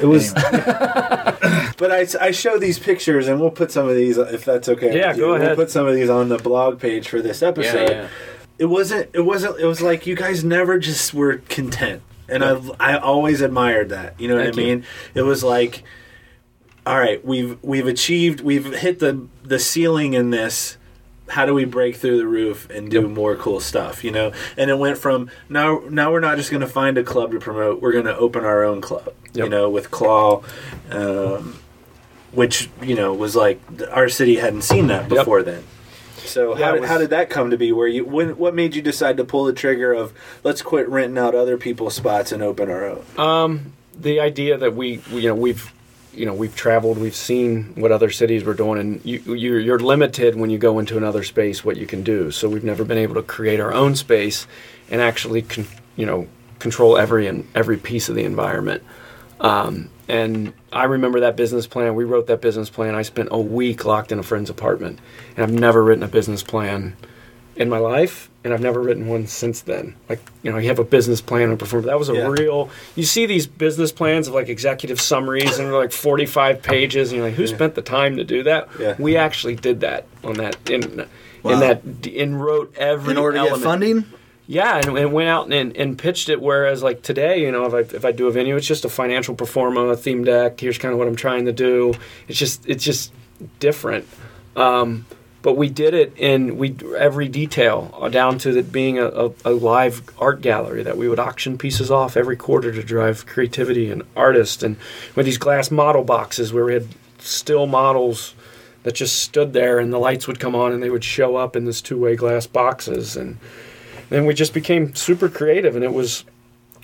[0.00, 0.32] It was,
[1.76, 4.96] but I, I show these pictures, and we'll put some of these if that's okay.
[4.96, 5.22] Yeah, with you.
[5.24, 5.56] go We'll ahead.
[5.56, 7.88] put some of these on the blog page for this episode.
[7.90, 8.08] Yeah, yeah.
[8.58, 9.10] It wasn't.
[9.14, 9.58] It wasn't.
[9.60, 14.20] It was like you guys never just were content, and I I always admired that.
[14.20, 14.66] You know what Thank I you.
[14.76, 14.84] mean?
[15.14, 15.82] It was like,
[16.86, 20.76] all right, we've we've achieved, we've hit the the ceiling in this.
[21.32, 24.04] How do we break through the roof and do more cool stuff?
[24.04, 25.82] You know, and it went from now.
[25.88, 27.80] Now we're not just going to find a club to promote.
[27.80, 29.14] We're going to open our own club.
[29.32, 30.42] You know, with Claw,
[30.90, 31.58] um,
[32.32, 35.20] which you know was like our city hadn't seen that Yep.
[35.20, 35.64] before then.
[36.18, 37.72] So Yeah, how, did, was- how did that come to be?
[37.72, 40.12] Where you when what made you decide to pull the trigger of
[40.44, 43.04] let's quit renting out other people's spots and open our own?
[43.16, 45.72] Um, the idea that we, we, you know, we've,
[46.14, 49.78] you know, we've traveled, we've seen what other cities were doing, and you, you're, you're
[49.78, 52.30] limited when you go into another space what you can do.
[52.30, 54.46] So we've never been able to create our own space
[54.90, 58.82] and actually, con, you know, control every and every piece of the environment.
[59.40, 61.94] Um, and I remember that business plan.
[61.94, 62.94] We wrote that business plan.
[62.94, 65.00] I spent a week locked in a friend's apartment,
[65.36, 66.96] and I've never written a business plan
[67.56, 69.94] in my life, and I've never written one since then.
[70.08, 71.84] Like, you know, you have a business plan and perform.
[71.84, 72.28] That was a Yeah.
[72.28, 72.70] real.
[72.96, 77.18] You see these business plans of like executive summaries and they're like forty-five pages, and
[77.18, 78.68] you're like, who spent the time to do that?
[78.80, 78.94] Yeah.
[78.98, 81.06] We actually did that on that in.
[81.42, 81.52] Wow.
[81.54, 81.82] In that,
[82.16, 84.04] and wrote every In order to get funding?
[84.46, 86.40] Yeah, and, and went out and, and pitched it.
[86.40, 88.88] Whereas, like today, you know, if I if I do a venue, it's just a
[88.88, 90.60] financial pro forma, a theme deck.
[90.60, 91.94] Here's kind of what I'm trying to do.
[92.28, 93.12] It's just it's just
[93.58, 94.06] different.
[94.54, 95.04] Um,
[95.42, 99.30] but we did it in we every detail uh, down to it being a, a,
[99.44, 103.90] a live art gallery that we would auction pieces off every quarter to drive creativity
[103.90, 104.62] and artists.
[104.62, 104.76] And
[105.16, 108.34] with these glass model boxes where we had still models
[108.84, 111.56] that just stood there and the lights would come on and they would show up
[111.56, 113.16] in this two-way glass boxes.
[113.16, 113.38] And
[114.08, 116.24] then we just became super creative and it was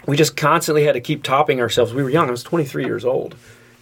[0.07, 1.93] we just constantly had to keep topping ourselves.
[1.93, 2.29] We were young.
[2.29, 3.37] I was 23 years old.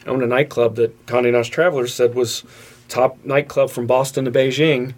[0.05, 2.43] I owned a nightclub that Condé Nast Travelers said was
[2.88, 4.94] top nightclub from Boston to Beijing.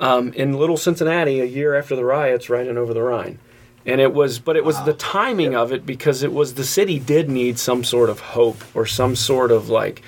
[0.00, 3.38] um, in Little Cincinnati a year after the riots, riding over the Rhine.
[3.86, 6.98] And it was, but it was the timing of it because it was the city
[6.98, 10.02] did need some sort of hope or some sort of like,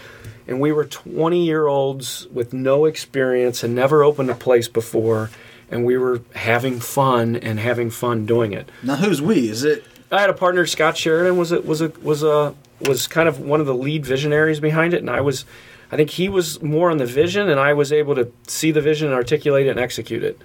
[0.47, 5.31] and we were 20 year olds with no experience and never opened a place before,
[5.71, 8.71] and we were having fun and having fun doing it.
[8.83, 9.49] Now, who's we?
[9.49, 9.85] Is it?
[10.11, 13.41] I had a partner, Scott Sheridan, was a, was a was a was kind of
[13.41, 15.45] one of the lead visionaries behind it, and I was,
[15.93, 18.81] I think he was more on the vision, and I was able to see the
[18.81, 20.41] vision and articulate it and execute it.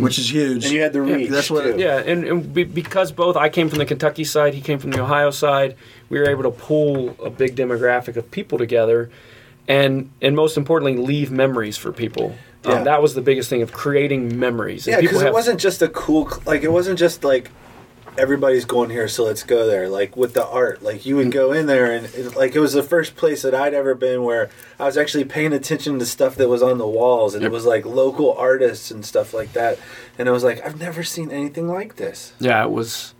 [0.00, 0.64] which is huge.
[0.64, 1.30] And you had the reach.
[1.30, 1.76] that's what- too.
[1.78, 4.90] Yeah, and, and be, because both I came from the Kentucky side, he came from
[4.90, 5.76] the Ohio side,
[6.08, 9.10] we were able to pull a big demographic of people together,
[9.68, 12.36] and and most importantly, leave memories for people.
[12.64, 14.86] Um, that was the biggest thing of creating memories.
[14.88, 17.50] Yeah, because it have- wasn't just a cool, like it wasn't just like
[18.18, 19.88] everybody's going here, so let's go there.
[19.88, 22.72] Like with the art, like you would go in there, and it, like it was
[22.72, 26.36] the first place that I'd ever been where I was actually paying attention to stuff
[26.36, 29.78] that was on the walls, and it was like local artists and stuff like that.
[30.18, 32.32] And I was like, I've never seen anything like this.
[32.38, 33.14] Yeah, it was.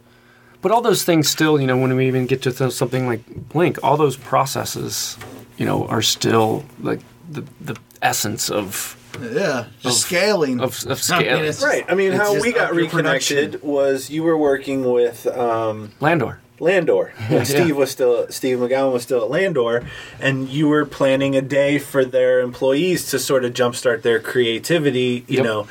[0.63, 3.49] But all those things still, you know, when we even get to th- something like
[3.51, 5.17] Blink, all those processes,
[5.59, 11.01] you know, are still like the the essence of Yeah, just Of- scaling of, of
[11.11, 11.85] I mean, Right.
[11.89, 13.37] I mean, how we got up production.
[13.37, 15.27] reconnected was you were working with.
[15.27, 16.41] Um, Landor.
[16.59, 17.13] Landor.
[17.31, 17.43] Yeah.
[17.45, 19.87] Steve was still Steve McGowan was still at Landor,
[20.21, 25.25] and you were planning a day for their employees to sort of jumpstart their creativity,
[25.29, 25.45] you Yep.
[25.45, 25.69] know,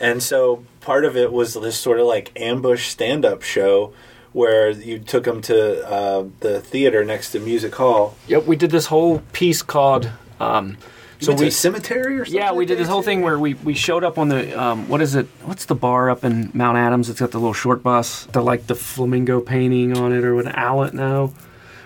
[0.00, 3.92] and so part of it was this sort of like ambush stand up show
[4.32, 8.14] where you took them to uh, the theater next to Music Hall.
[8.28, 10.10] Yep, we did this whole piece called.
[10.38, 10.76] Um, You
[11.20, 12.40] so went to we a cemetery or something.
[12.40, 15.00] Yeah, we did this whole thing where we, we showed up on the um, what
[15.00, 15.26] is it?
[15.44, 17.08] What's the bar up in Mount Adams?
[17.10, 20.46] It's got the little short bus, the like the flamingo painting on it, or what?
[20.56, 21.32] Owlet now?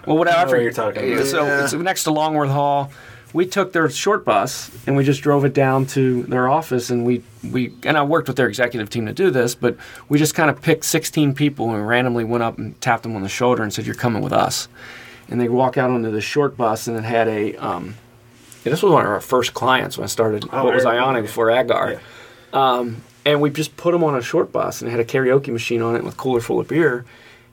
[0.07, 0.39] Well, whatever.
[0.39, 1.27] I know what you're talking about.
[1.27, 1.65] So Yeah.
[1.65, 2.91] it's next to Longworth Hall.
[3.33, 7.07] We took their short bus and we just drove it down to their office, and
[7.07, 9.77] we we and I worked with their executive team to do this, but
[10.11, 13.23] we just kind of picked 16 people and randomly went up and tapped them on
[13.23, 14.69] the shoulder and said, "You're coming with us."
[15.31, 17.95] And they walk out onto the short bus, and it had a um,
[18.65, 20.45] yeah, this was one of our first clients when I started.
[20.53, 20.87] Oh, what was.
[20.87, 22.01] Ionic before Agar?
[22.53, 25.83] Um, and we just put them on a short bus and had a karaoke machine
[25.83, 27.05] on it with a cooler full of beer.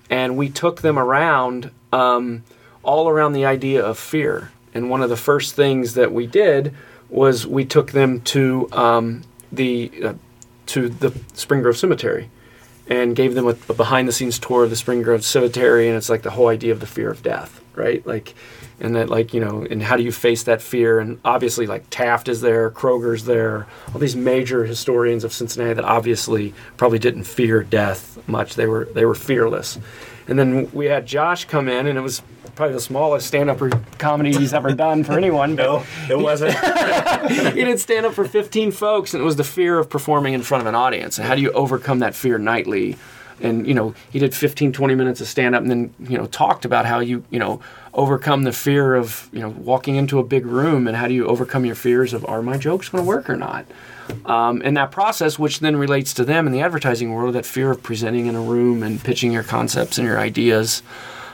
[0.10, 2.44] And we took them around, um,
[2.84, 4.52] all around the idea of fear.
[4.74, 6.74] And one of the first things that we did
[7.10, 10.14] was we took them to um, the uh,
[10.68, 12.30] to the Spring Grove Cemetery
[12.88, 15.88] and gave them a, a behind the scenes tour of the Spring Grove Cemetery.
[15.88, 18.06] And it's like the whole idea of the fear of death, right?
[18.06, 18.34] Like,
[18.80, 21.00] and that like you know, and how do you face that fear?
[21.00, 25.86] And obviously, like Taft is there, Kroger's there, all these major historians of Cincinnati that
[25.86, 28.56] obviously probably didn't fear death much.
[28.56, 29.78] They were they were fearless.
[30.28, 32.22] And then we had Josh come in, and it was
[32.60, 33.62] probably the smallest stand-up
[33.98, 35.56] comedy he's ever done for anyone.
[35.56, 36.54] No, it wasn't.
[37.54, 40.42] he did stand up for 15 folks and it was the fear of performing in
[40.42, 42.98] front of an audience and how do you overcome that fear nightly
[43.42, 46.26] and you know he did 15 20 minutes of stand up and then you know
[46.28, 47.60] talked about how you you know
[47.94, 51.28] overcome the fear of you know walking into a big room and how do you
[51.28, 53.66] overcome your fears of are my jokes going to work or not
[54.26, 57.72] um, and that process which then relates to them in the advertising world that fear
[57.72, 60.82] of presenting in a room and pitching your concepts and your ideas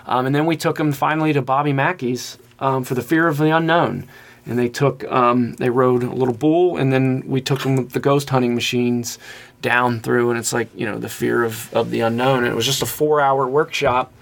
[0.07, 3.37] um, and then we took them finally to Bobby Mackey's um, for the fear of
[3.37, 4.07] the unknown.
[4.47, 7.93] And they took, um, they rode a little bull, and then we took them with
[7.93, 9.17] the ghost hunting machines
[9.65, 12.43] down through, and it's like you know the fear of, of the unknown.
[12.43, 14.13] And it was just a four hour workshop,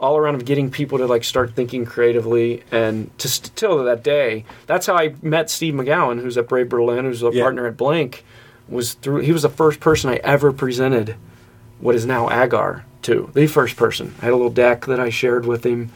[0.00, 4.02] all around of getting people to like start thinking creatively, and to still to that
[4.04, 7.42] day, that's how I met Steve McGowan, who's at Brave Berlin, who's a Yeah.
[7.42, 8.24] partner at Blink.
[8.68, 11.16] Was through he was the first person I ever presented
[11.80, 13.28] what is now Agar to.
[13.34, 14.14] The first person.
[14.22, 15.90] I had a little deck that I shared with him.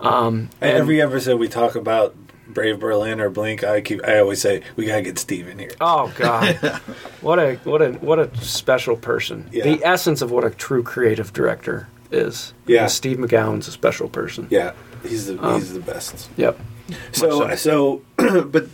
[0.00, 2.14] Um, and- Every episode we talk about
[2.48, 5.72] Brave Berlin or Blink, I keep I always say we gotta get Steve in here.
[5.80, 6.56] Oh God,
[7.20, 9.48] what a what a what a special person.
[9.52, 9.64] Yeah.
[9.64, 12.52] The essence of what a true creative director is.
[12.66, 12.82] Yeah.
[12.82, 14.46] And Steve McGowan's a special person.
[14.50, 16.28] Yeah, he's the he's the best.
[16.36, 16.58] Yep.
[17.12, 18.66] So Much so, but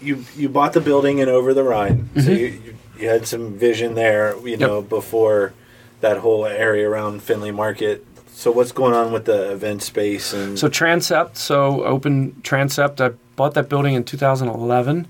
[0.00, 2.30] you you bought the building in over the Rhine, so Mm-hmm.
[2.30, 5.52] you, you you had some vision there, you know, before
[6.00, 8.04] that whole area around Findlay Market.
[8.32, 13.00] So what's going on with the event space and So Transept, so open Transept.
[13.00, 15.06] I bought that building in 2011,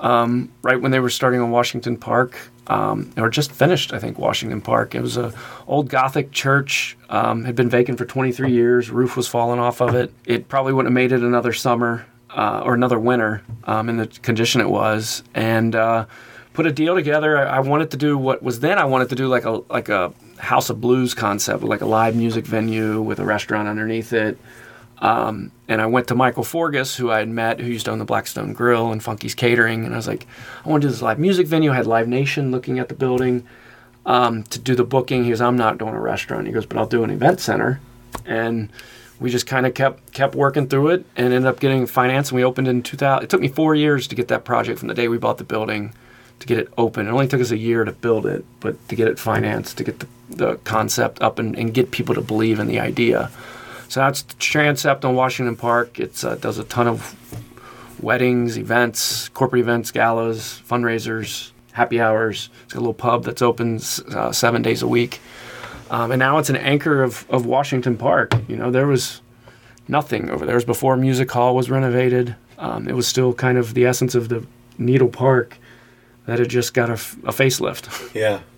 [0.00, 4.18] um, right when they were starting on Washington Park, um, or just finished, I think,
[4.18, 4.94] Washington Park.
[4.94, 5.32] It was a
[5.66, 8.90] old Gothic church, um, had been vacant for 23 years.
[8.90, 10.12] Roof was falling off of it.
[10.24, 14.06] It probably wouldn't have made it another summer uh, or another winter um, in the
[14.06, 15.74] condition it was, and.
[15.74, 16.06] Uh,
[16.52, 17.36] Put a deal together.
[17.36, 18.78] I, I wanted to do what was then.
[18.78, 22.16] I wanted to do like a like a House of Blues concept, like a live
[22.16, 24.38] music venue with a restaurant underneath it
[25.00, 27.98] Um, and I went to Michael Forgus, who I had met, who used to own
[27.98, 30.26] the Blackstone Grill and Funky's Catering, and I was like,
[30.64, 31.72] I want to do this live music venue.
[31.72, 33.46] I had Live Nation looking at the building
[34.06, 35.24] um, to do the booking.
[35.24, 36.46] He goes, I'm not doing a restaurant.
[36.46, 37.80] He goes, but I'll do an event center,
[38.24, 38.70] and
[39.20, 42.30] we just kind of kept kept working through it and ended up getting finance.
[42.30, 43.24] And we opened in 2000.
[43.24, 45.44] It took me four years to get that project from the day we bought the
[45.44, 45.92] building
[46.40, 47.06] to get it open.
[47.06, 49.84] It only took us a year to build it, but to get it financed, to
[49.84, 53.30] get the, the concept up and, and get people to believe in the idea.
[53.88, 55.98] So that's Transept on Washington Park.
[55.98, 57.14] It uh, does a ton of
[58.02, 62.50] weddings, events, corporate events, galas, fundraisers, happy hours.
[62.64, 65.20] It's got a little pub that's open uh, seven days a week.
[65.90, 68.32] Um, and now it's an anchor of, of Washington Park.
[68.48, 69.22] You know, there was
[69.86, 70.54] nothing over there.
[70.54, 72.34] It was before Music Hall was renovated.
[72.58, 74.44] Um, it was still kind of the essence of the
[74.78, 75.58] Needle Park
[76.26, 78.14] that had just got a, a facelift.
[78.14, 78.40] Yeah.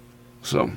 [0.42, 0.70] So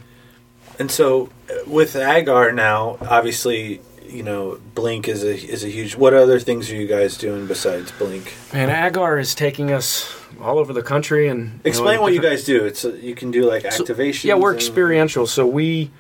[0.80, 1.30] And so
[1.68, 5.96] with Agar now, obviously, you know, Blink is a is a huge.
[5.96, 8.34] What other things are you guys doing besides Blink?
[8.54, 12.22] Man, Agar is taking us all over the country and know, Explain in what you
[12.22, 12.66] guys do.
[12.66, 14.28] It's uh, you can do like So- activation.
[14.28, 15.28] yeah, we're experiential.
[15.28, 15.92] So we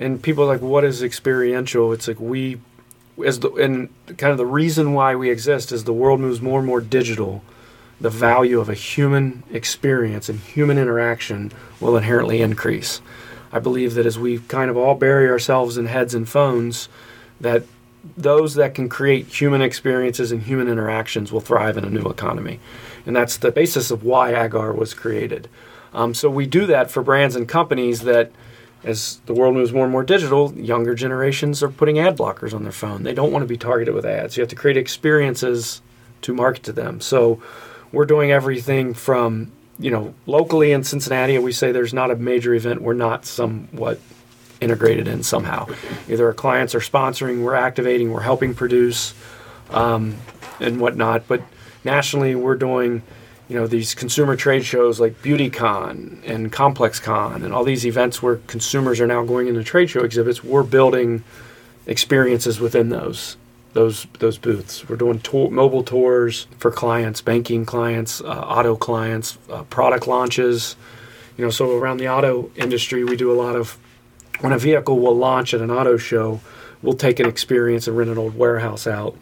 [0.00, 1.92] and people are like, what is experiential?
[1.92, 2.60] It's like we
[3.24, 6.58] as the and kind of the reason why we exist is the world moves more
[6.58, 7.42] and more digital.
[8.00, 13.00] The value of a human experience and human interaction will inherently increase.
[13.52, 16.88] I believe that as we kind of all bury ourselves in heads and phones,
[17.40, 17.62] that
[18.16, 22.60] those that can create human experiences and human interactions will thrive in a new economy.
[23.06, 25.48] And that's the basis of why Agar was created.
[25.92, 28.32] Um, so we do that for brands and companies that,
[28.82, 32.64] as the world moves more and more digital, younger generations are putting ad blockers on
[32.64, 33.04] their phone.
[33.04, 34.36] They don't want to be targeted with ads.
[34.36, 35.80] You have to create experiences
[36.22, 37.00] to market to them.
[37.00, 37.40] So
[37.94, 42.54] we're doing everything from, you know, locally in Cincinnati, we say there's not a major
[42.54, 44.00] event we're not somewhat
[44.60, 45.68] integrated in somehow.
[46.08, 49.14] Either our clients are sponsoring, we're activating, we're helping produce,
[49.70, 50.16] um,
[50.60, 51.26] and whatnot.
[51.28, 51.42] But
[51.84, 53.02] nationally, we're doing,
[53.48, 58.36] you know, these consumer trade shows like BeautyCon and ComplexCon and all these events where
[58.46, 60.42] consumers are now going into trade show exhibits.
[60.42, 61.24] We're building
[61.86, 63.36] experiences within those
[63.74, 64.88] those those booths.
[64.88, 70.76] We're doing tour, mobile tours for clients, banking clients, uh, auto clients, uh, product launches.
[71.36, 73.76] You know, so around the auto industry, we do a lot of
[74.40, 76.40] when a vehicle will launch at an auto show,
[76.82, 79.16] we'll take an experience and rent an old warehouse out.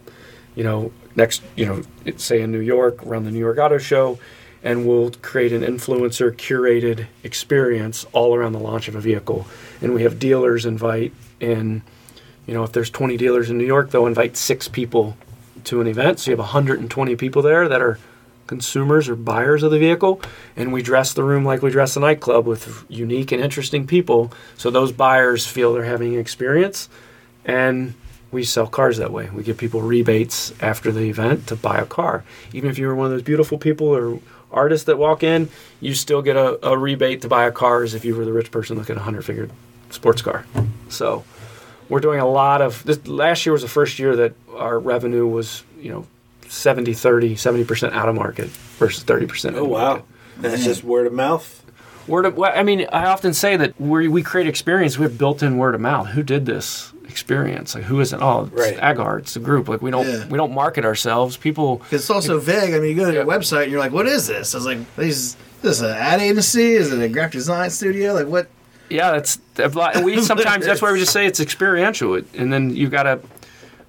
[0.54, 1.82] You know, next, you know,
[2.16, 4.18] say in New York, around the New York Auto Show,
[4.62, 9.46] and we'll create an influencer curated experience all around the launch of a vehicle.
[9.80, 11.82] And we have dealers invite in,
[12.46, 15.16] you know, if there's 20 dealers in New York, they'll invite six people
[15.64, 16.20] to an event.
[16.20, 17.98] So you have 120 people there that are
[18.46, 20.20] consumers or buyers of the vehicle,
[20.56, 24.32] and we dress the room like we dress a nightclub with unique and interesting people,
[24.58, 26.88] so those buyers feel they're having an experience,
[27.44, 27.94] and
[28.30, 29.30] we sell cars that way.
[29.30, 32.24] We give people rebates after the event to buy a car.
[32.52, 34.18] Even if you're one of those beautiful people or
[34.50, 35.48] artists that walk in,
[35.80, 38.32] you still get a, a rebate to buy a car as if you were the
[38.32, 39.48] rich person looking at a hundred figure
[39.90, 40.44] sports car.
[40.88, 41.24] So
[41.92, 45.26] we're doing a lot of this last year was the first year that our revenue
[45.26, 46.06] was, you know,
[46.48, 50.02] 70 30, 70% out of market versus 30% Oh wow,
[50.38, 51.58] that's just word of mouth.
[52.08, 54.98] Word of, well, I mean, I often say that we we create experience.
[54.98, 56.08] We have built-in word of mouth.
[56.08, 57.74] Who did this experience?
[57.74, 58.20] Like, who is it?
[58.22, 58.78] Oh, it's Right.
[58.82, 59.18] Agar.
[59.18, 59.68] It's the group.
[59.68, 60.26] Like, we don't Yeah.
[60.28, 61.36] we don't market ourselves.
[61.36, 61.82] People.
[61.92, 62.74] It's also vague.
[62.74, 64.66] I mean, you go to their website and you're like, "What is this?" I was
[64.66, 66.72] like, "Is this an ad agency?
[66.72, 68.14] Is it a graphic design studio?
[68.14, 68.48] Like what?"
[68.92, 69.40] Yeah, that's
[70.02, 73.20] we sometimes that's why we just say it's experiential, and then you gotta.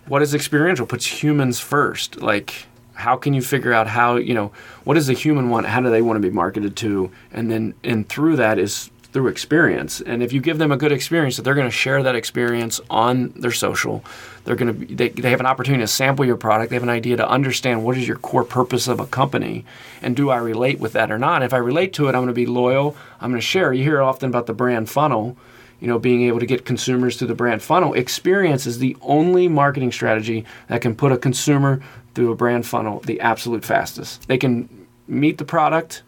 [0.08, 0.86] What is experiential?
[0.86, 2.22] Puts humans first.
[2.22, 4.52] Like, how can you figure out how you know
[4.86, 5.66] what does the human want?
[5.66, 7.12] How do they want to be marketed to?
[7.32, 10.02] And then and through that is through experience.
[10.02, 12.82] And if you give them a good experience, that they're going to share that experience
[12.90, 14.04] on their social.
[14.44, 16.72] They're going to be, they, they have an opportunity to sample your product.
[16.72, 19.66] They have an idea to understand what is your core purpose of a company,
[20.02, 21.44] and do I relate with that or not?
[21.44, 22.98] If I relate to it, I'm going to be loyal.
[23.22, 23.72] I'm going to share.
[23.72, 25.38] You hear often about the brand funnel
[25.80, 27.94] you know, being able to get consumers through the brand funnel.
[27.94, 31.82] Experience is the only marketing strategy that can put a consumer
[32.16, 34.26] through a brand funnel the absolute fastest.
[34.30, 36.04] They can meet the product,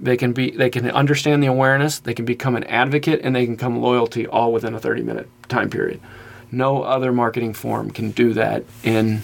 [0.00, 3.44] they can be they can understand the awareness, they can become an advocate and they
[3.46, 6.00] can come loyalty all within a 30 minute time period.
[6.50, 9.22] No other marketing form can do that in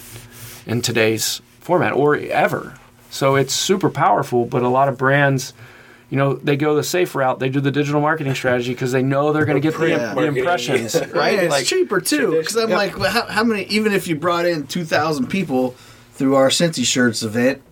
[0.67, 2.75] in today's format or ever.
[3.11, 5.53] So it's super powerful, but a lot of brands
[6.11, 7.39] you know, they go the safe route.
[7.39, 10.13] They do the digital marketing strategy because they know they're going to get the, Yeah.
[10.13, 10.95] the impressions.
[11.15, 12.33] Right, and it's Like, cheaper too.
[12.33, 12.77] Because I'm Yeah.
[12.77, 13.63] like, well, how, how many?
[13.65, 15.75] Even if you brought in two thousand people
[16.13, 17.63] through our Cincy Shirts event,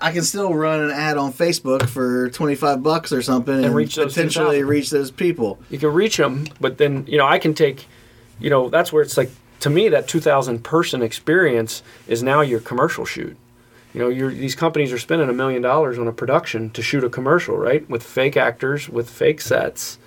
[0.00, 3.74] I can still run an ad on Facebook for twenty five bucks or something, and,
[3.74, 4.66] reach potentially 2,000.
[4.66, 5.58] reach those people.
[5.70, 7.86] you can reach them, but then you know I can take,
[8.38, 9.30] you know, that's where it's like
[9.60, 13.36] to me, that 2,000 person experience is now your commercial shoot.
[13.92, 17.04] You know, you're, these companies are spending a million dollars on a production to shoot
[17.04, 17.88] a commercial, right?
[17.88, 19.98] With fake actors, with fake sets.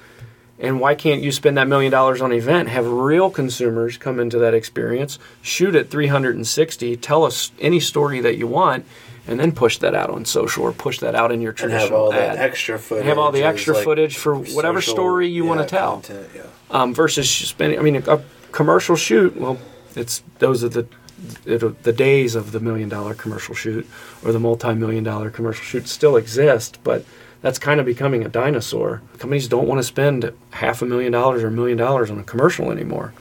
[0.60, 4.20] And why can't you spend that million dollars on an event, have real consumers come
[4.20, 8.86] into that experience, shoot it 360, tell us any story that you want,
[9.28, 11.90] and then push that out on social or push that out in your and traditional
[11.90, 12.38] have all ad.
[12.38, 13.02] that extra footage.
[13.02, 15.94] And have all the extra like, footage for whatever social- story you want to tell
[15.94, 16.42] content, yeah.
[16.72, 17.80] um, versus spending.
[17.80, 19.36] I mean, a, a commercial shoot.
[19.36, 19.58] Well,
[19.96, 20.88] it's those are the
[21.46, 23.88] it, the days of the million dollar commercial shoot
[24.26, 27.06] or the multi million dollar commercial shoot still exist, but
[27.42, 29.02] that's kind of becoming a dinosaur.
[29.20, 32.24] Companies don't want to spend half a million dollars or a million dollars on a
[32.24, 33.14] commercial anymore.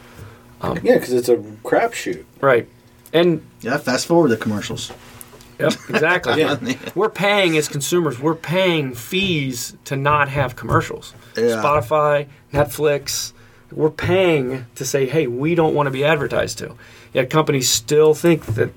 [0.63, 2.25] Yeah, because it's a crapshoot.
[2.41, 2.69] Right.
[3.13, 4.93] And Yeah, fast forward the commercials.
[5.63, 6.41] Yep, exactly.
[6.41, 6.59] Yeah.
[6.95, 11.15] We're paying as consumers, we're paying fees to not have commercials.
[11.37, 11.63] Yeah.
[11.63, 13.33] Spotify, Netflix,
[13.71, 16.77] we're paying to say, hey, we don't want to be advertised to.
[17.13, 18.73] Yet companies still think that,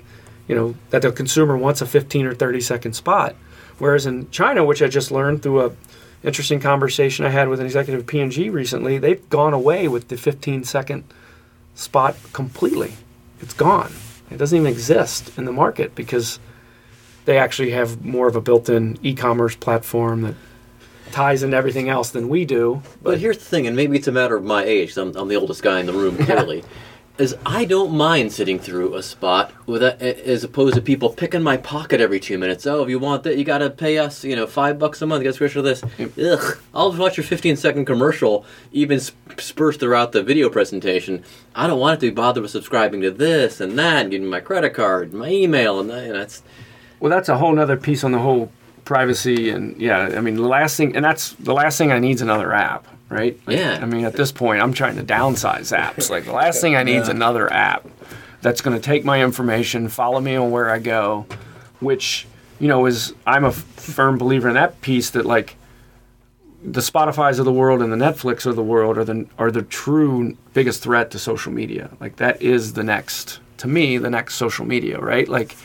[0.48, 3.36] you know, that the consumer wants a 15 or 30 second spot.
[3.78, 5.72] Whereas in China, which I just learned through a
[6.24, 10.18] interesting conversation I had with an executive of P&G recently, they've gone away with the
[10.18, 11.04] 15 second
[11.76, 12.94] spot completely.
[13.42, 13.92] It's gone.
[14.32, 16.40] It doesn't even exist in the market because
[17.26, 20.36] they actually have more of a built-in e-commerce platform that
[21.12, 22.82] ties into everything else than we do.
[23.02, 24.96] But here's the thing, and maybe it's a matter of my age.
[24.98, 26.64] I'm, I'm the oldest guy in the room, clearly.
[27.18, 31.42] Is I don't mind sitting through a spot with a, as opposed to people picking
[31.42, 32.68] my pocket every two minutes.
[32.68, 35.06] Oh, if you want that, you got to pay us, you know, five bucks a
[35.06, 35.24] month.
[35.24, 35.82] You to switch this.
[35.82, 36.58] Ugh.
[36.74, 41.24] I'll just watch your 15 second commercial, even sp- dispersed throughout the video presentation.
[41.56, 44.28] I don't want it to be bothered with subscribing to this and that, and getting
[44.28, 46.44] my credit card, and my email, and, that, and that's
[47.00, 48.52] Well, that's a whole nother piece on the whole
[48.86, 50.14] privacy and yeah.
[50.16, 52.88] I mean, the last thing, and that's the last thing I need is another app,
[53.10, 53.40] right?
[53.48, 53.80] Like, Yeah.
[53.82, 56.10] I mean, at this point, I'm trying to downsize apps.
[56.10, 57.16] Like the last thing I need is Yeah.
[57.16, 57.88] another app
[58.42, 61.26] that's going to take my information, follow me on where I go,
[61.80, 62.28] which
[62.60, 65.56] you know is I'm a firm believer in that piece that like
[66.64, 69.62] the Spotify's of the world and the Netflix of the world are the are the
[69.64, 71.90] true biggest threat to social media.
[72.00, 75.28] Like that is the next to me the next social media, right?
[75.28, 75.56] Like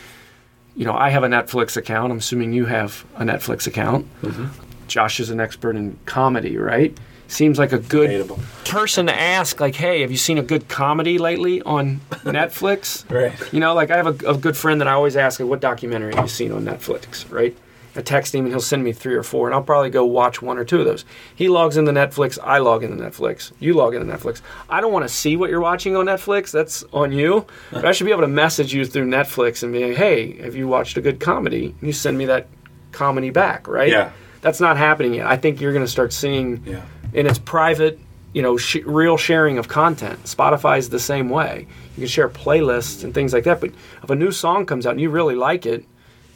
[0.75, 2.11] you know, I have a Netflix account.
[2.11, 4.07] I'm assuming you have a Netflix account.
[4.21, 4.47] Mm-hmm.
[4.87, 6.97] Josh is an expert in comedy, right?
[7.27, 8.39] Seems like a good Debatable.
[8.65, 13.09] person to ask, like, hey, have you seen a good comedy lately on Netflix?
[13.09, 13.31] Right.
[13.53, 15.61] You know, like I have a, a good friend that I always ask, like, what
[15.61, 17.55] documentary have you seen on Netflix, right?
[17.95, 20.41] I text him and he'll send me three or four, and I'll probably go watch
[20.41, 21.03] one or two of those.
[21.35, 24.41] He logs into Netflix, I log into Netflix, you log into Netflix.
[24.69, 27.45] I don't want to see what you're watching on Netflix, that's on you.
[27.71, 30.55] But I should be able to message you through Netflix and be like, hey, have
[30.55, 31.65] you watched a good comedy?
[31.79, 32.47] And you send me that
[32.93, 33.89] comedy back, right?
[33.89, 34.11] Yeah.
[34.41, 35.27] That's not happening yet.
[35.27, 36.81] I think you're going to start seeing Yeah.
[37.13, 37.99] in its private,
[38.33, 40.23] you know, sh- real sharing of content.
[40.23, 41.67] Spotify's the same way.
[41.97, 43.59] You can share playlists and things like that.
[43.59, 43.71] But
[44.01, 45.85] if a new song comes out and you really like it,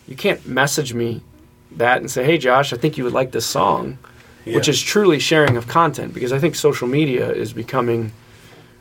[0.08, 1.22] you can't message me
[1.78, 3.98] that and say, "Hey, Josh, I think you would like this song,"
[4.46, 6.14] which is truly sharing of content.
[6.14, 8.12] Because I think social media is becoming.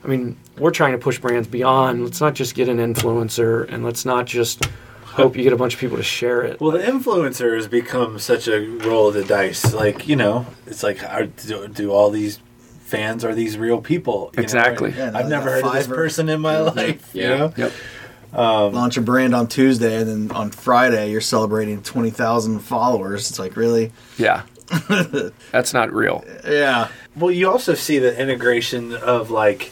[0.02, 2.04] I mean, we're trying to push brands beyond.
[2.04, 4.66] Let's not just get an influencer, and let's not just
[5.04, 6.60] hope you get a bunch of people to share it.
[6.60, 9.72] Well, the influencer has become such a roll of the dice.
[9.72, 12.40] Like you know, it's like are, do, do all these
[12.84, 14.30] fans are these real people?
[14.34, 14.42] you know?
[14.44, 14.92] Exactly.
[14.96, 17.10] Yeah, no, I've never that heard of this person in my life.
[17.14, 17.22] Yeah.
[17.22, 17.52] You know?
[17.56, 17.72] Yep.
[18.36, 23.30] Launch a brand on Tuesday, and then on Friday you're celebrating twenty thousand followers.
[23.30, 24.42] It's like really, Yeah.
[25.52, 26.24] That's not real.
[26.44, 26.88] yeah.
[27.16, 29.70] Well, you also see the integration of like,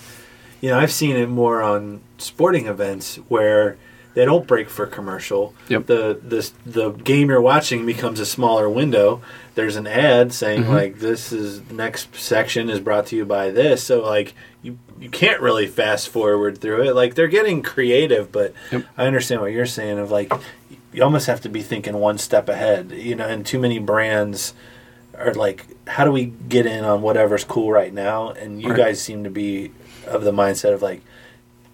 [0.61, 3.77] you know, I've seen it more on sporting events where
[4.15, 5.55] they don't break for commercial.
[5.69, 5.87] Yep.
[5.87, 9.23] The the the game you're watching becomes a smaller window.
[9.55, 10.73] There's an ad saying Mm-hmm.
[10.73, 13.83] like this is next section is brought to you by this.
[13.83, 14.35] So like
[15.03, 16.95] you can't really fast forward through it.
[16.95, 18.85] Like they're getting creative, but Yep.
[18.97, 20.33] I understand what you're saying of like
[20.93, 22.93] you almost have to be thinking one step ahead.
[22.93, 24.55] You know, and too many brands
[25.19, 28.31] are like, how do we get in on whatever's cool right now?
[28.31, 28.77] And you Right.
[28.77, 29.73] guys seem to be
[30.07, 31.01] of the mindset of like,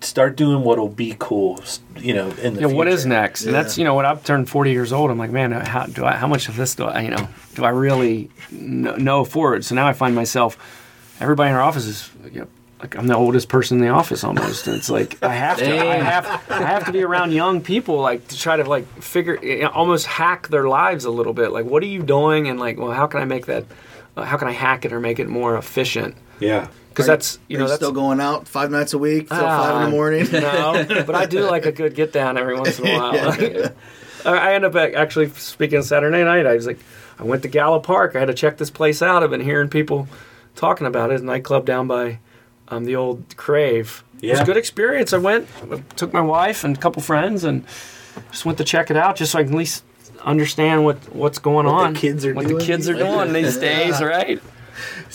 [0.01, 1.61] start doing what'll be cool.
[1.97, 3.09] You know, in the Yeah, what is future.
[3.09, 3.45] next?
[3.45, 5.85] And that's you know when I've turned forty years old, I'm like, man, uh, how
[5.87, 6.12] do I?
[6.12, 7.01] How much of this do I?
[7.03, 9.64] You know, do I really kn- know forward?
[9.64, 10.57] So now I find myself,
[11.20, 12.47] everybody in our office is, you know,
[12.81, 14.66] like I'm the oldest person in the office almost.
[14.66, 16.05] And it's like I have to, I Damn.
[16.05, 20.07] have, I have to be around young people, like to try to like figure, almost
[20.07, 21.51] hack their lives a little bit.
[21.51, 22.49] Like, what are you doing?
[22.49, 23.64] And like, well, how can I make that?
[24.16, 26.14] Uh, how can I hack it or make it more efficient?
[26.41, 26.68] Yeah.
[26.91, 29.39] Because that's you Are know you that's still going out five nights a week till
[29.39, 30.26] five in Ah, the morning.
[30.33, 33.14] No, but I do like a good get down every once in a while.
[34.24, 36.45] I I end up actually speaking Saturday night.
[36.45, 36.81] I was like,
[37.18, 38.16] I went to Galla Park.
[38.16, 39.22] I had to check this place out.
[39.22, 40.09] I've been hearing people
[40.57, 41.14] talking about it.
[41.14, 42.18] It's a nightclub down by
[42.69, 44.03] um, the old Crave.
[44.21, 44.29] Yeah.
[44.29, 45.12] It was a good experience.
[45.12, 45.49] I went,
[45.97, 47.64] took my wife and a couple friends, and
[48.33, 49.85] just went to check it out, just so I can at least
[50.25, 51.95] understand what what's going What the on.
[51.95, 54.41] kids are what doing the kids are doing these days, right?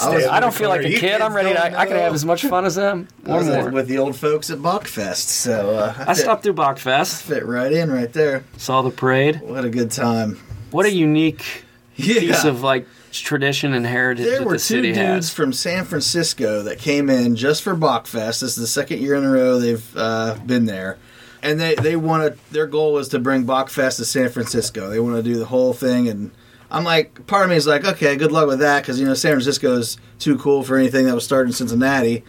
[0.02, 1.22] I, was, I don't feel like a kid.
[1.22, 1.54] I'm ready.
[1.54, 3.70] To, I can have as much fun as them I or was more.
[3.72, 7.72] with the old folks at Bockfest, so uh, I fit, stopped through Bockfest, fit right
[7.72, 8.44] in right there.
[8.58, 9.42] saw the parade.
[9.42, 10.38] What a good time.
[10.72, 11.64] What a unique
[11.96, 12.20] Yeah.
[12.22, 12.88] piece of like
[13.22, 15.34] tradition and heritage There that were the two dudes has.
[15.34, 18.40] from San Francisco that came in just for Bockfest.
[18.40, 20.98] This is the second year in a row they've uh, been there,
[21.42, 24.90] and they they wanted their goal was to bring Bockfest to San Francisco.
[24.90, 26.32] They want to do the whole thing, and
[26.72, 29.14] I'm like, part of me is like, okay, good luck with that because you know
[29.14, 32.24] San Francisco is too cool for anything that was started in Cincinnati.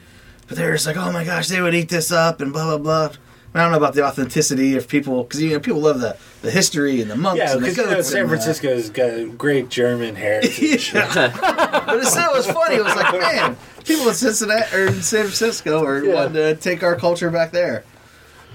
[0.47, 3.09] But they're just like, oh my gosh, they would eat this up and blah blah
[3.09, 3.17] blah.
[3.55, 6.51] I don't know about the authenticity of people because you know people love the, the
[6.51, 7.39] history and the monks.
[7.39, 10.93] Yeah, because you know, San and, uh, Francisco's got a great German heritage.
[10.93, 12.77] but it still was funny.
[12.77, 16.15] It was like, man, people in Cincinnati or in San Francisco are Yeah.
[16.15, 17.85] wanting to take our culture back there.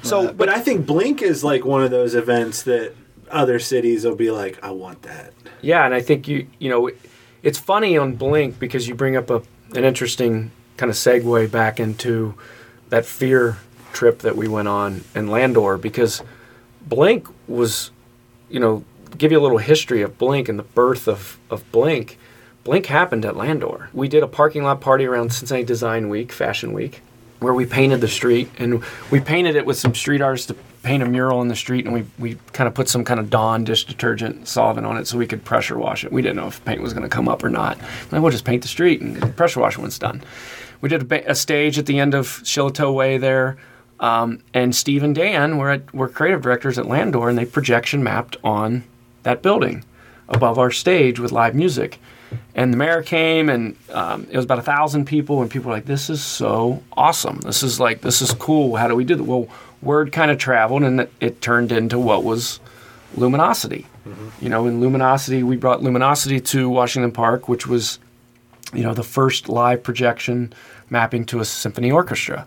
[0.02, 2.94] So, but I think Blink is like one of those events that
[3.32, 5.34] other cities will be like, I want that.
[5.62, 6.92] Yeah, and I think you you know
[7.42, 9.42] it's funny on Blink because you bring up a
[9.76, 12.34] an interesting kind of segue back into
[12.90, 13.58] that fear
[13.94, 16.22] trip that we went on in Landor because
[16.88, 17.92] Blink was
[18.50, 18.84] you know
[19.18, 22.18] give you a little history of Blink and the birth of of Blink.
[22.64, 23.90] Blink happened at Landor.
[23.94, 27.02] We did a parking lot party around Cincinnati Design Week, Fashion Week,
[27.40, 31.04] where we painted the street and we painted it with some street artists to paint
[31.04, 33.64] a mural in the street and we, we kind of put some kind of Dawn
[33.64, 36.12] dish detergent solvent on it so we could pressure wash it.
[36.12, 37.78] We didn't know if paint was going to come up or not.
[38.12, 40.22] Like, we'll just paint the street and pressure wash when it's done.
[40.82, 43.58] We did a, ba- a stage at the end of Shillito Way there.
[44.00, 48.04] Um, and Steve and Dan were, at, were creative directors at Landor and they projection
[48.04, 48.84] mapped on
[49.24, 49.84] that building
[50.30, 52.00] above our stage with live music.
[52.54, 55.76] And the mayor came, and um, it was about a thousand people, and people were
[55.78, 57.38] like, "This is so awesome!
[57.38, 58.76] This is like, this is cool.
[58.76, 59.48] How do we do that?" Well,
[59.82, 62.60] word kind of traveled, and it, it turned into what was
[63.16, 63.88] Luminosity.
[64.42, 68.00] You know, in Luminosity, we brought Luminosity to Washington Park, which was,
[68.74, 70.54] you know, the first live projection
[70.90, 72.46] mapping to a symphony orchestra.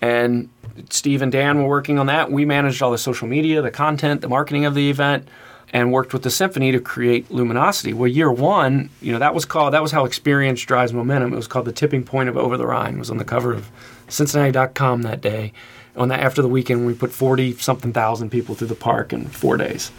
[0.00, 0.48] And
[0.90, 2.30] Steve and Dan were working on that.
[2.30, 5.28] We managed all the social media, the content, the marketing of the event,
[5.72, 7.92] and worked with the symphony to create Luminosity.
[7.92, 11.32] Well, year one, you know, that was called that was how experience drives momentum.
[11.32, 12.96] It was called the tipping point of Over the Rhine.
[12.96, 13.70] It was on the cover of
[14.08, 15.52] Cincinnati.com that day.
[15.96, 19.26] On that after the weekend, we put forty something thousand people through the park in
[19.26, 19.90] four days,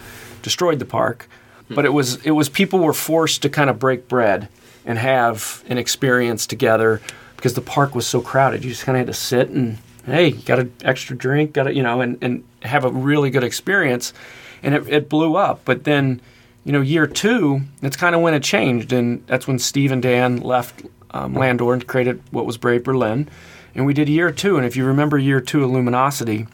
[0.41, 1.27] destroyed the park.
[1.67, 1.75] Hmm.
[1.75, 4.49] But it was it was people were forced to kind of break bread
[4.85, 7.01] and have an experience together
[7.35, 8.63] because the park was so crowded.
[8.63, 11.73] You just kind of had to sit and hey, got an extra drink, got to
[11.73, 14.13] you know, and, and have a really good experience.
[14.61, 15.61] And it, it blew up.
[15.65, 16.21] But then,
[16.63, 20.01] you know, year two, that's kind of when it changed, and that's when Steve and
[20.01, 23.29] Dan left um, Landor and created what was Brave Berlin.
[23.75, 24.57] And we did year two.
[24.57, 26.47] And if you remember year two of Luminosity,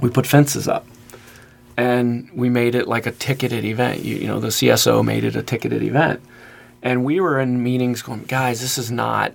[0.00, 0.86] we put fences up
[1.80, 4.04] and we made it like a ticketed event.
[4.04, 6.20] You, you know, the CSO made it a ticketed event,
[6.82, 9.32] and we were in meetings going, guys, this is not,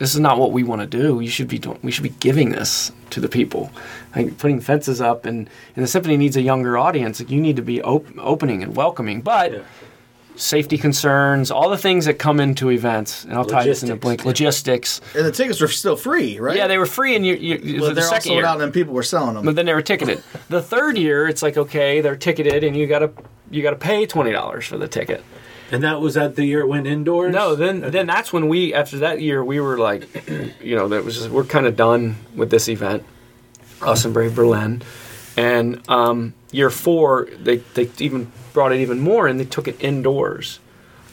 [0.00, 1.20] this is not what we want to do.
[1.20, 3.70] You should be doing, we should be giving this to the people,
[4.16, 7.20] like putting fences up, and and the symphony needs a younger audience.
[7.20, 9.52] Like you need to be op- opening and welcoming, but.
[9.52, 9.60] Yeah.
[10.36, 14.00] Safety concerns, all the things that come into events, and I'll tie this into Logistics.
[14.22, 14.24] Blink.
[14.24, 16.56] Logistics, And the tickets were still free, right?
[16.56, 18.36] yeah, they were free, and you, you, it was Well, the they're all second sold
[18.38, 18.46] year.
[18.46, 19.44] out, and then people were selling them.
[19.44, 20.22] But then they were ticketed.
[20.48, 23.10] The third year, it's like okay, they're ticketed, and you gotta
[23.50, 25.22] you gotta pay twenty dollars for the ticket.
[25.72, 27.32] And that was at the year it went indoors?
[27.32, 30.28] No, then then that's when we after that year we were like,
[30.62, 33.04] you know, that was just, we're kind of done with this event,
[33.80, 34.82] us and Brave Berlin,
[35.36, 39.82] and um, year four they they even brought it even more and they took it
[39.82, 40.58] indoors,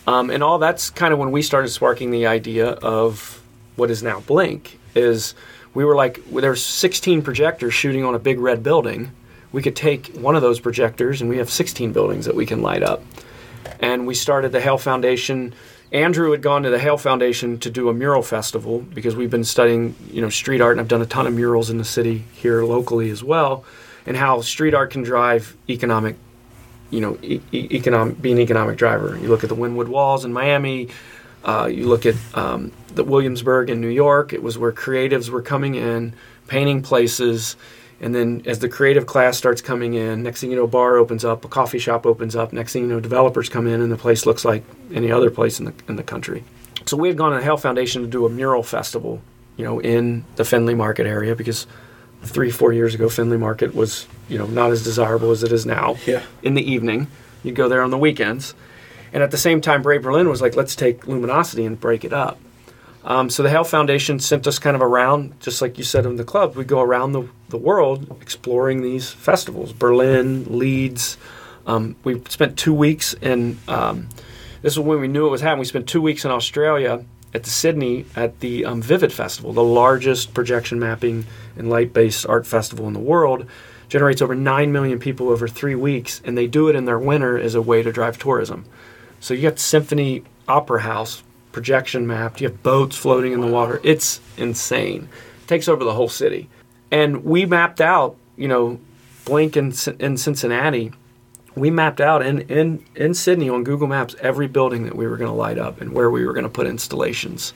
[0.07, 3.43] um, and all that's kind of when we started sparking the idea of
[3.75, 5.35] what is now Blink is
[5.75, 9.11] we were like there's 16 projectors shooting on a big red building.
[9.51, 12.61] We could take one of those projectors and we have 16 buildings that we can
[12.61, 13.01] light up
[13.80, 15.53] and we started the Haile Foundation.
[15.91, 19.45] Andrew had gone to the Haile Foundation to do a mural festival because we've been
[19.45, 22.26] studying, you know, street art, and I've done a ton of murals in the city
[22.34, 23.63] here locally as well,
[24.05, 26.18] and how street art can drive economic,
[26.89, 29.18] you know, e- economic, be an economic driver.
[29.18, 30.89] You look at the Wynwood Walls in Miami,
[31.45, 34.34] uh, you look at um, the Williamsburg in New York.
[34.34, 36.13] It was where creatives were coming in,
[36.47, 37.55] painting places,
[37.99, 40.97] and then as the creative class starts coming in, next thing you know, a bar
[40.97, 42.53] opens up, a coffee shop opens up.
[42.53, 45.59] Next thing you know, developers come in, and the place looks like any other place
[45.59, 46.43] in the in the country.
[46.85, 49.21] So we had gone to the Haile Foundation to do a mural festival,
[49.57, 51.65] you know, in the Findlay Market area because
[52.23, 55.65] three four years ago, Findlay Market was you know not as desirable as it is
[55.65, 55.95] now.
[56.05, 56.23] Yeah.
[56.43, 57.07] In the evening,
[57.43, 58.53] you'd go there on the weekends,
[59.11, 62.13] and at the same time, Brave Berlin was like, let's take Luminosity and break it
[62.13, 62.39] up.
[63.03, 66.17] Um, so the Haile Foundation sent us kind of around, just like you said in
[66.17, 66.57] the club.
[66.57, 71.17] We go around the, the world exploring these festivals Berlin, Leeds.
[71.65, 74.07] Um, we spent two weeks in, um,
[74.61, 75.59] this is when we knew it was happening.
[75.59, 79.63] We spent two weeks in Australia at the Sydney at the um, Vivid Festival, the
[79.63, 81.25] largest projection mapping
[81.57, 83.45] and light based art festival in the world.
[83.89, 87.37] Generates over 9 million people over three weeks, and they do it in their winter
[87.37, 88.65] as a way to drive tourism.
[89.21, 91.23] So you got Sydney Opera House
[91.53, 92.41] projection mapped.
[92.41, 93.79] You have boats floating in the water.
[93.83, 95.09] It's insane.
[95.41, 96.49] It takes over the whole city.
[96.91, 98.79] And we mapped out, you know,
[99.25, 100.93] Blink in, in Cincinnati.
[101.55, 105.17] We mapped out in, in, in Sydney on Google Maps every building that we were
[105.17, 107.53] going to light up and where we were going to put installations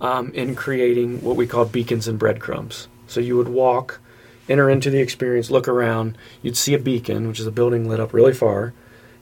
[0.00, 2.86] um, in creating what we call beacons and breadcrumbs.
[3.06, 4.00] So you would walk,
[4.48, 6.16] enter into the experience, look around.
[6.42, 8.72] You'd see a beacon, which is a building lit up really far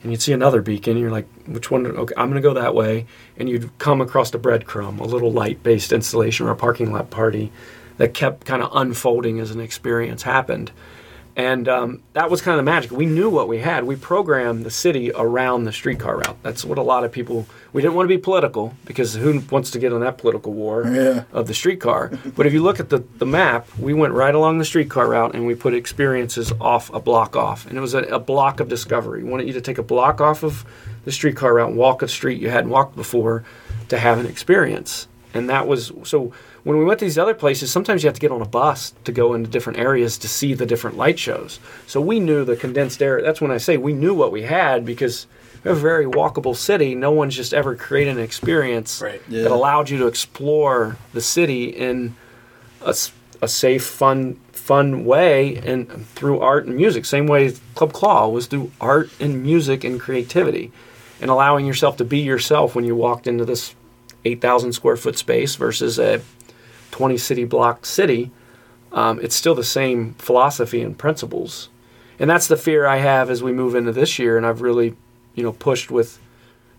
[0.03, 0.93] and you'd see another beacon.
[0.93, 1.87] And you're like, which one?
[1.87, 3.07] Okay, I'm going to go that way.
[3.37, 7.51] And you'd come across a breadcrumb, a little light-based installation or a parking lot party
[7.99, 10.73] that kept kind of unfolding as an experience happened.
[11.37, 12.91] And um, that was kind of the magic.
[12.91, 13.85] We knew what we had.
[13.85, 16.37] We programmed the city around the streetcar route.
[16.43, 17.47] That's what a lot of people.
[17.73, 20.85] We didn't want to be political because who wants to get on that political war
[20.85, 21.23] Yeah.
[21.33, 22.11] of the streetcar?
[22.37, 25.37] but if you look at the, the map, we went right along the streetcar route
[25.37, 27.67] and we put experiences off a block off.
[27.69, 29.23] And it was a, a block of discovery.
[29.23, 30.65] We wanted you to take a block off of
[31.05, 33.45] the streetcar route and walk a street you hadn't walked before
[33.91, 35.07] to have an experience.
[35.35, 36.33] And that was so
[36.69, 38.93] when we went to these other places, sometimes you have to get on a bus
[39.05, 41.61] to go into different areas to see the different light shows.
[41.87, 43.23] So we knew the condensed air.
[43.23, 45.27] That's when I say we knew what we had because
[45.65, 46.95] we're a very walkable city.
[46.95, 49.23] No one's just ever created an experience Right.
[49.31, 49.45] Yeah.
[49.45, 52.15] that allowed you to explore the city in
[52.83, 57.07] a safe, fun, fun way and through art and music.
[57.07, 60.71] Same way Club Claw was through art and music and creativity,
[61.19, 63.75] and allowing yourself to be yourself when you walked into this
[64.27, 66.21] 8,000 square foot space versus a
[66.99, 68.33] 20 city block city.
[68.91, 71.69] Um, it's still the same philosophy and principles,
[72.19, 74.37] and that's the fear I have as we move into this year.
[74.37, 74.97] And I've really,
[75.37, 76.19] you know, pushed with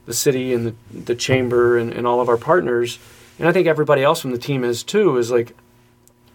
[0.06, 2.98] the city and the, the chamber and, and all of our partners
[3.38, 5.56] and i think everybody else from the team is too is like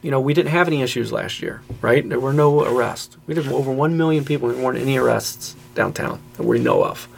[0.00, 3.34] you know we didn't have any issues last year right there were no arrests we
[3.34, 7.08] did over 1 million people there weren't any arrests downtown that we know of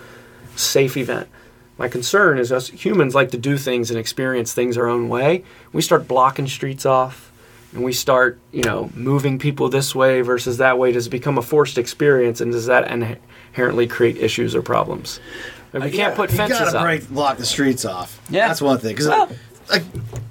[0.56, 1.28] safe event
[1.78, 5.44] my concern is us humans like to do things and experience things our own way
[5.72, 7.30] we start blocking streets off
[7.72, 11.36] and we start you know moving people this way versus that way does it become
[11.38, 15.20] a forced experience and does that inherently create issues or problems
[15.72, 18.20] and we can't put fences You fences gotta up break, block the streets off.
[18.30, 18.48] Yeah.
[18.48, 18.92] that's one thing.
[18.94, 19.28] Because Well-
[19.70, 19.82] like,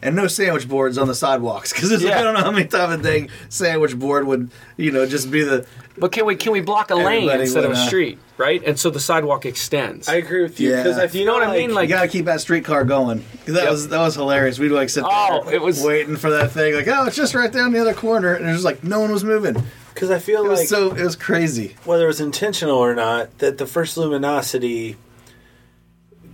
[0.02, 1.74] and no sandwich boards on the sidewalks.
[1.74, 2.20] Because Yeah.
[2.20, 5.44] I don't know how many times a day sandwich board would, you know, just be
[5.44, 5.66] the.
[5.98, 8.62] But can we can we block a lane Everybody instead of a street, right?
[8.66, 10.10] And so the sidewalk extends.
[10.10, 10.84] I agree with you Yeah.
[10.84, 11.74] because I Do you know what I mean?
[11.74, 13.24] Like You Like, gotta keep that streetcar going.
[13.46, 13.72] 'Cause That Yep.
[13.72, 14.60] was that was hilarious.
[14.60, 16.76] We'd like sit Oh, there it was- waiting for that thing.
[16.76, 19.12] Like, oh, it's just right down the other corner, and it was like no one
[19.12, 19.56] was moving.
[19.94, 21.78] because I feel It was like so it was crazy.
[21.86, 24.98] whether it was intentional or not, that the first luminosity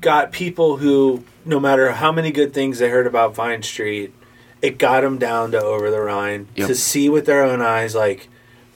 [0.02, 4.14] got people who, no matter how many good things they heard about Vine Street,
[4.62, 6.68] it got them down to over the Rhine Yep.
[6.68, 8.28] to see with their own eyes, like,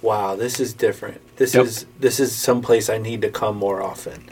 [0.02, 1.22] wow, this is different.
[1.38, 1.66] This Yep.
[1.66, 4.24] is this is someplace I need to come more often,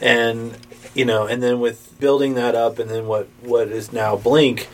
[0.00, 0.56] and
[0.94, 4.68] you know, and then with building that up, and then what what is now Blink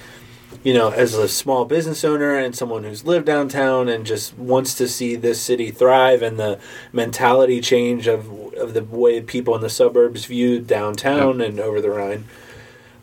[0.62, 4.74] you know, as a small business owner and someone who's lived downtown and just wants
[4.74, 6.58] to see this city thrive and the
[6.92, 11.90] mentality change of of the way people in the suburbs view downtown and over the
[11.90, 12.26] Rhine.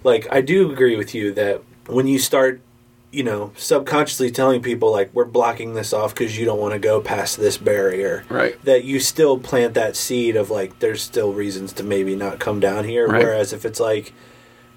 [0.04, 2.62] Like I do agree with you that when you start,
[3.12, 6.80] you know, subconsciously telling people like we're blocking this off because you don't want to
[6.80, 8.64] go past this barrier, Right.
[8.64, 12.60] That you still plant that seed of like there's still reasons to maybe not come
[12.60, 13.08] down here.
[13.08, 13.24] Right.
[13.24, 14.14] Whereas if it's like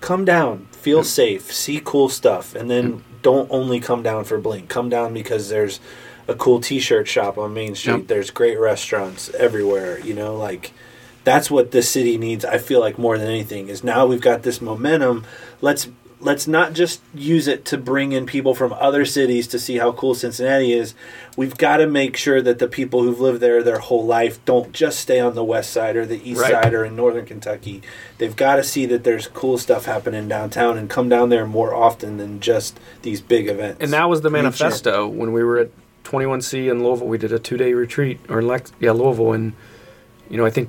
[0.03, 4.69] come down, feel safe, see cool stuff, and then don't only come down for Blink.
[4.69, 5.81] Come down because there's
[6.29, 7.99] a cool T-shirt shop on Main Street.
[7.99, 8.07] Yep.
[8.09, 9.99] There's great restaurants everywhere.
[10.01, 10.73] You know, like
[11.25, 12.45] that's what this city needs.
[12.45, 15.25] I feel like more than anything is now we've got this momentum.
[15.61, 15.89] Let's
[16.23, 19.93] let's not just use it to bring in people from other cities to see how
[19.93, 20.95] cool Cincinnati is.
[21.37, 24.73] We've got to make sure that the people who've lived there their whole life don't
[24.73, 26.53] just stay on the west side or the east Right.
[26.53, 27.83] side or in northern Kentucky.
[28.19, 31.75] They've got to see that there's cool stuff happening downtown and come down there more
[31.75, 33.83] often than just these big events.
[33.83, 34.43] and that was the Nature.
[34.45, 35.71] manifesto when we were at
[36.05, 37.09] 21C in Louisville.
[37.09, 39.53] We did a two day retreat, or in Lex- yeah, Louisville, and
[40.31, 40.69] you know I think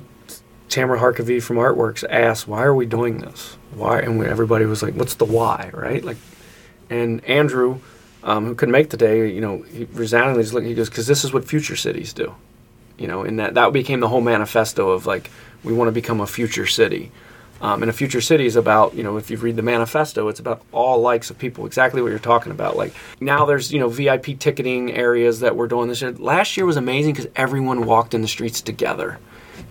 [0.68, 3.56] Tamara Harkavy from Artworks asked, "Why are we doing this?
[3.74, 6.04] Why?" And we, everybody was like, "What's the why?" Right?
[6.04, 6.16] Like,
[6.90, 7.80] and Andrew,
[8.22, 10.66] um, who couldn't make the day, you know, he resoundingly just looked.
[10.66, 12.34] He goes, "Because this is what future cities do."
[12.98, 15.30] You know, and that that became the whole manifesto of like
[15.62, 17.10] we want to become a future city.
[17.60, 20.40] Um, and a future city is about, you know, if you read the manifesto, it's
[20.40, 22.76] about all likes of people, exactly what you're talking about.
[22.76, 26.12] Like now there's, you know, VIP ticketing areas that we're doing this year.
[26.12, 29.18] Last year was amazing because everyone walked in the streets together.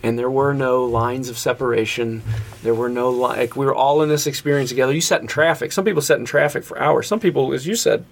[0.03, 2.21] And there were no lines of separation.
[2.61, 4.91] There were no, like, we were all in this experience together.
[4.93, 5.71] You sat in traffic.
[5.71, 7.07] Some people sat in traffic for hours.
[7.07, 8.03] Some people, as you said,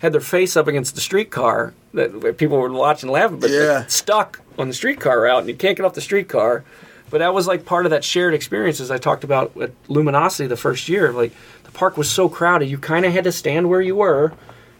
[0.00, 3.84] had their face up against the streetcar that people were watching laughing, but Yeah.
[3.86, 6.62] stuck on the streetcar route and you can't get off the streetcar.
[7.10, 10.46] But that was like part of that shared experience, as I talked about at Luminosity
[10.46, 11.10] the first year.
[11.12, 11.32] Like
[11.64, 14.32] the park was so crowded, you kind of had to stand where you were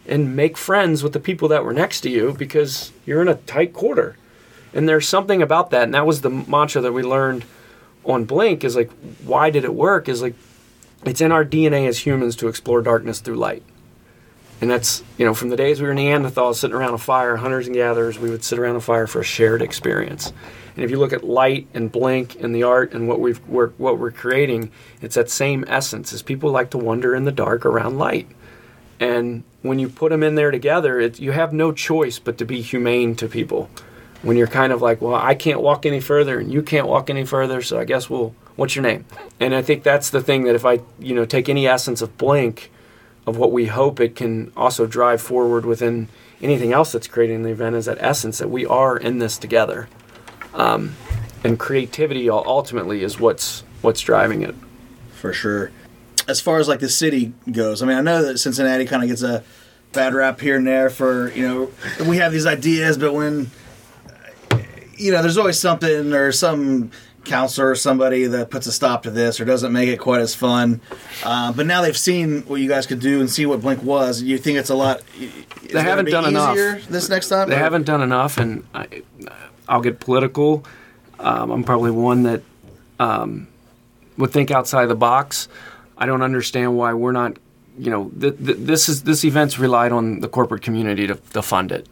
[0.07, 3.35] and make friends with the people that were next to you because you're in a
[3.35, 4.15] tight quarter.
[4.73, 7.45] And there's something about that, and that was the mantra that we learned
[8.05, 8.63] on Blink.
[8.63, 8.91] Is like,
[9.23, 10.07] why did it work?
[10.07, 10.35] Is like,
[11.05, 13.63] it's in our DNA as humans to explore darkness through light.
[14.61, 17.65] And that's, you know, from the days we were Neanderthals sitting around a fire, hunters
[17.65, 20.31] and gatherers, we would sit around a fire for a shared experience.
[20.75, 23.69] And if you look at light and blink and the art and what we've we're,
[23.71, 26.13] what we're creating, it's that same essence.
[26.13, 28.27] Is people like to wander in the dark around light,
[28.99, 32.45] and when you put them in there together, it, you have no choice but to
[32.45, 33.69] be humane to people.
[34.21, 37.09] When you're kind of like, well, I can't walk any further, and you can't walk
[37.09, 38.35] any further, so I guess we'll.
[38.55, 39.05] What's your name?
[39.39, 42.17] And I think that's the thing that if I, you know, take any essence of
[42.17, 42.69] Blink,
[43.25, 46.09] of what we hope it can also drive forward within
[46.41, 49.87] anything else that's creating the event is that essence that we are in this together
[50.53, 50.95] um,
[51.43, 54.55] and creativity ultimately is what's what's driving it
[55.13, 55.71] for sure.
[56.27, 59.09] As far as like the city goes, I mean, I know that Cincinnati kind of
[59.09, 59.43] gets a
[59.91, 61.71] bad rap here and there for you know
[62.07, 63.51] we have these ideas, but when
[65.01, 66.91] you know there's always something or some
[67.23, 70.33] counselor or somebody that puts a stop to this or doesn't make it quite as
[70.33, 70.81] fun.
[71.23, 74.23] Uh, but now they've seen what you guys could do and see what Blink was.
[74.23, 75.01] You think it's a lot?
[75.71, 76.55] They haven't done enough.
[76.89, 77.47] this next time.
[77.49, 79.03] they or- haven't done enough and I,
[79.69, 80.65] i'll get political
[81.19, 82.41] um, i'm probably one that
[82.99, 83.47] um,
[84.17, 85.47] would think outside the box
[85.97, 87.37] i don't understand why we're not
[87.77, 91.41] you know th- th- this is this event's relied on the corporate community to, to
[91.41, 91.87] fund it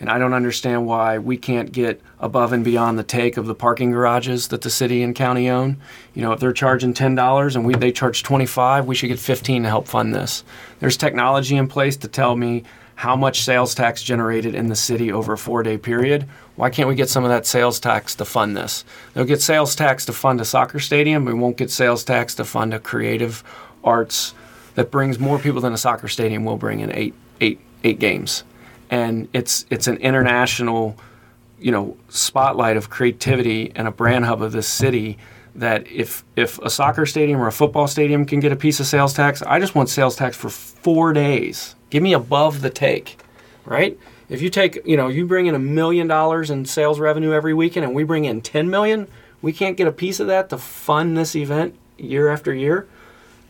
[0.00, 3.54] and I don't understand why we can't get above and beyond the take of the
[3.54, 5.76] parking garages that the city and county own.
[6.14, 9.08] You know, if they're charging ten dollars and we they charge twenty five, we should
[9.08, 10.42] get fifteen to help fund this.
[10.80, 15.12] There's technology in place to tell me how much sales tax generated in the city
[15.12, 16.26] over a four day period.
[16.56, 18.84] Why can't we get some of that sales tax to fund this?
[19.14, 22.44] They'll get sales tax to fund a soccer stadium, we won't get sales tax to
[22.44, 23.42] fund a creative
[23.84, 24.34] arts
[24.74, 28.44] that brings more people than a soccer stadium will bring in eight eight eight games
[28.90, 30.96] and it's it's an international
[31.58, 35.18] you know spotlight of creativity and a brand hub of this city
[35.54, 38.86] that if if a soccer stadium or a football stadium can get a piece of
[38.86, 41.74] sales tax i just want sales tax for four days.
[41.90, 43.18] Give me above the take
[43.64, 43.98] right?
[44.28, 47.54] If you take you know you bring in a million dollars in sales revenue every
[47.54, 49.08] weekend and we bring in 10 million
[49.42, 52.86] we can't get a piece of that to fund this event year after year.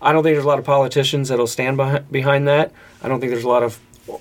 [0.02, 2.72] I don't think there's a lot of politicians that'll stand behind, behind that.
[3.02, 3.78] I don't think there's a lot of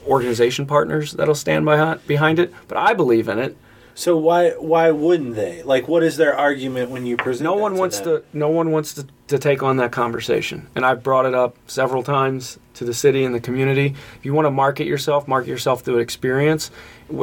[0.07, 2.53] organization partners that'll stand behind, behind it.
[2.67, 3.57] But I believe in it.
[3.95, 5.61] So why why wouldn't they?
[5.63, 7.43] Like, what is their argument when you present?
[7.43, 8.21] No one to wants them?
[8.21, 8.37] to.
[8.37, 10.67] No one wants to, to take on that conversation.
[10.73, 13.95] And I've brought it up several times to the city and the community.
[14.17, 16.71] If you want to market yourself, market yourself through experience.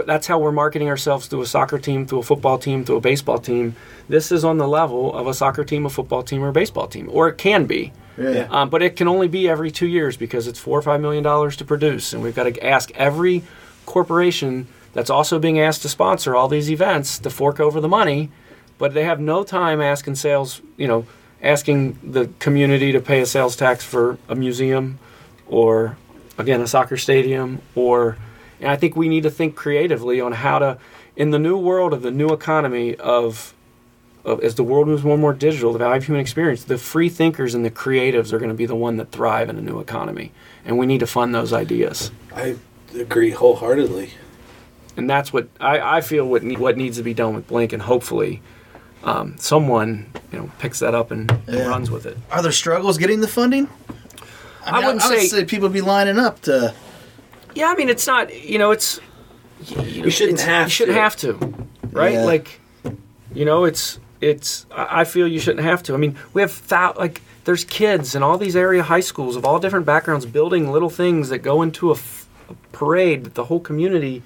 [0.05, 3.01] That's how we're marketing ourselves through a soccer team, through a football team, through a
[3.01, 3.75] baseball team.
[4.11, 6.89] This is on the level of a soccer team, a football team, or a baseball
[6.89, 7.91] team, or it can be.
[8.19, 8.47] Yeah.
[8.51, 11.23] Um, but it can only be every two years because it's four or five million
[11.23, 13.43] dollars to produce, and we've got to ask every
[13.85, 18.31] corporation that's also being asked to sponsor all these events to fork over the money,
[18.79, 21.07] but they have no time asking sales, you know,
[21.43, 24.99] asking the community to pay a sales tax for a museum,
[25.47, 25.97] or
[26.39, 28.17] again a soccer stadium, or
[28.61, 30.79] and I think we need to think creatively on how to,
[31.14, 33.53] in the new world of the new economy of
[34.27, 36.77] of, as the world moves more and more digital, the value of human experience, the
[36.77, 39.62] free thinkers and the creatives are going to be the one that thrive in a
[39.62, 40.33] new economy,
[40.64, 42.11] and we need to fund those ideas.
[42.35, 42.57] I
[42.95, 44.11] agree wholeheartedly.
[44.97, 47.72] And that's what I, I feel what ne- what needs to be done with Blink,
[47.72, 48.41] and hopefully,
[49.05, 52.16] um, someone you know picks that up and, and runs with it.
[52.31, 53.68] Are there struggles getting the funding?
[54.64, 56.74] I wouldn't I would say- say people be lining up to.
[57.55, 58.99] Yeah, I mean it's not you know it's
[59.66, 61.01] you, You shouldn't it's- have you shouldn't to.
[61.03, 62.14] have to, right?
[62.14, 62.24] Yeah.
[62.24, 62.61] Like
[63.35, 65.95] you know it's it's I I feel you shouldn't have to.
[65.95, 69.45] I mean we have thou- like there's kids in all these area high schools of
[69.45, 73.45] all different backgrounds building little things that go into a, f- a parade that the
[73.45, 74.23] whole community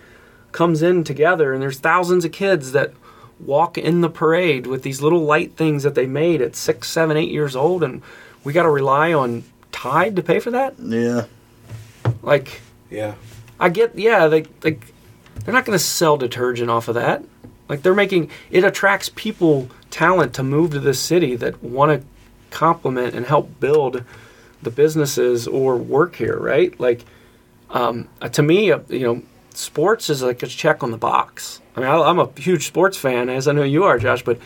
[0.52, 2.92] comes in together and there's thousands of kids that
[3.38, 7.16] walk in the parade with these little light things that they made at six seven
[7.16, 8.02] eight years old and
[8.44, 11.26] we got to rely on tide to pay for that Yeah.
[12.22, 12.60] like
[12.90, 13.14] Yeah.
[13.58, 14.86] I get, yeah, they like
[15.44, 17.22] they're not going to sell detergent off of that.
[17.68, 22.06] Like they're making it attracts people talent to move to this city that want to
[22.50, 24.02] complement and help build
[24.62, 26.78] the businesses or work here, right?
[26.78, 27.04] Like,
[27.70, 29.22] um, uh, to me, uh, you know,
[29.54, 31.60] sports is like a check on the box.
[31.76, 34.38] I mean, I, I'm a huge sports fan, as I know you are, Josh, but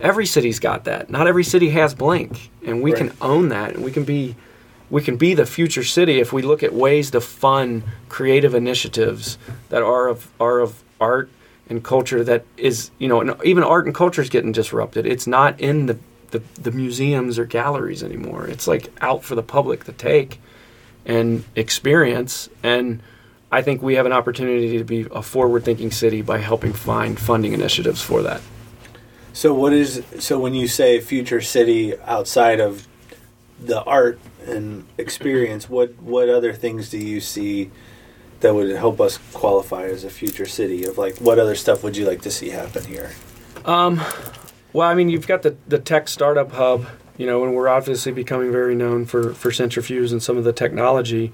[0.00, 1.10] every city's got that.
[1.10, 2.98] Not every city has Blink, and we Right.
[2.98, 4.34] can own that, and we can be
[4.90, 9.38] we can be the future city if we look at ways to fund creative initiatives
[9.70, 11.30] that are of are of art
[11.68, 15.06] and culture that is you know even art and culture is getting disrupted.
[15.06, 15.98] It's not in the,
[16.30, 18.46] the the museums or galleries anymore.
[18.46, 20.40] It's like out for the public to take
[21.04, 22.48] and experience.
[22.62, 23.02] And
[23.50, 27.18] i think we have an opportunity to be a forward thinking city by helping find
[27.18, 28.40] funding initiatives for that.
[29.32, 32.86] So what is so when you say future city outside of
[33.60, 37.70] the art and experience, what what other things do you see
[38.42, 40.84] that would help us qualify as a future city?
[40.84, 43.10] Of like, what other stuff would you like to see happen here?
[44.72, 46.86] Well, I mean, you've got the, the tech startup hub,
[47.18, 50.52] you know, and we're obviously becoming very known for, for Cintrifuse and some of the
[50.52, 51.32] technology.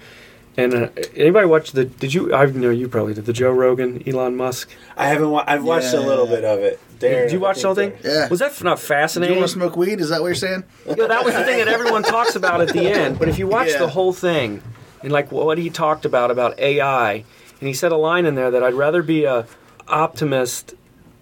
[0.56, 1.84] And uh, anybody watch the?
[1.84, 2.34] Did you?
[2.34, 3.26] I know you probably did.
[3.26, 4.68] The Joe Rogan, Elon Musk.
[4.96, 5.30] I haven't.
[5.30, 6.80] Wa- I've watched a little bit of it.
[6.98, 7.92] Darren, did you watch the whole thing?
[8.02, 8.28] Yeah.
[8.28, 10.00] Was that f- not Do you want to smoke weed?
[10.00, 10.64] Is that what you're saying?
[10.88, 13.20] You know, that was the thing that everyone talks about at the end.
[13.20, 13.78] But if you watch Yeah.
[13.78, 14.60] the whole thing,
[15.02, 18.50] and like what he talked about about AI, and he said a line in there
[18.50, 19.46] that I'd rather be a
[19.86, 20.74] optimist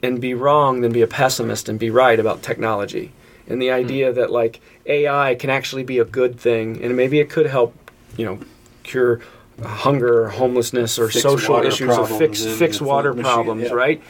[0.03, 3.13] and be wrong than be a pessimist and be right about technology.
[3.49, 3.75] And the hmm.
[3.75, 7.75] idea that like AI can actually be a good thing, and maybe it could help,
[8.17, 8.39] you know,
[8.83, 9.21] cure
[9.63, 13.73] hunger or homelessness or Fix social issues or fix fix water machine, problems, yeah.
[13.73, 14.03] right?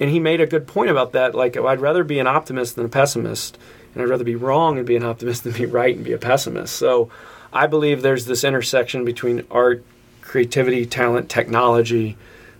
[0.00, 1.34] And he made a good point about that.
[1.34, 3.58] Like, I'd rather be an optimist than a pessimist,
[3.94, 6.18] and I'd rather be wrong and be an optimist than be right and be a
[6.18, 6.74] pessimist.
[6.76, 7.10] So,
[7.54, 9.84] I believe there's this intersection between art,
[10.20, 12.16] creativity, talent, technology.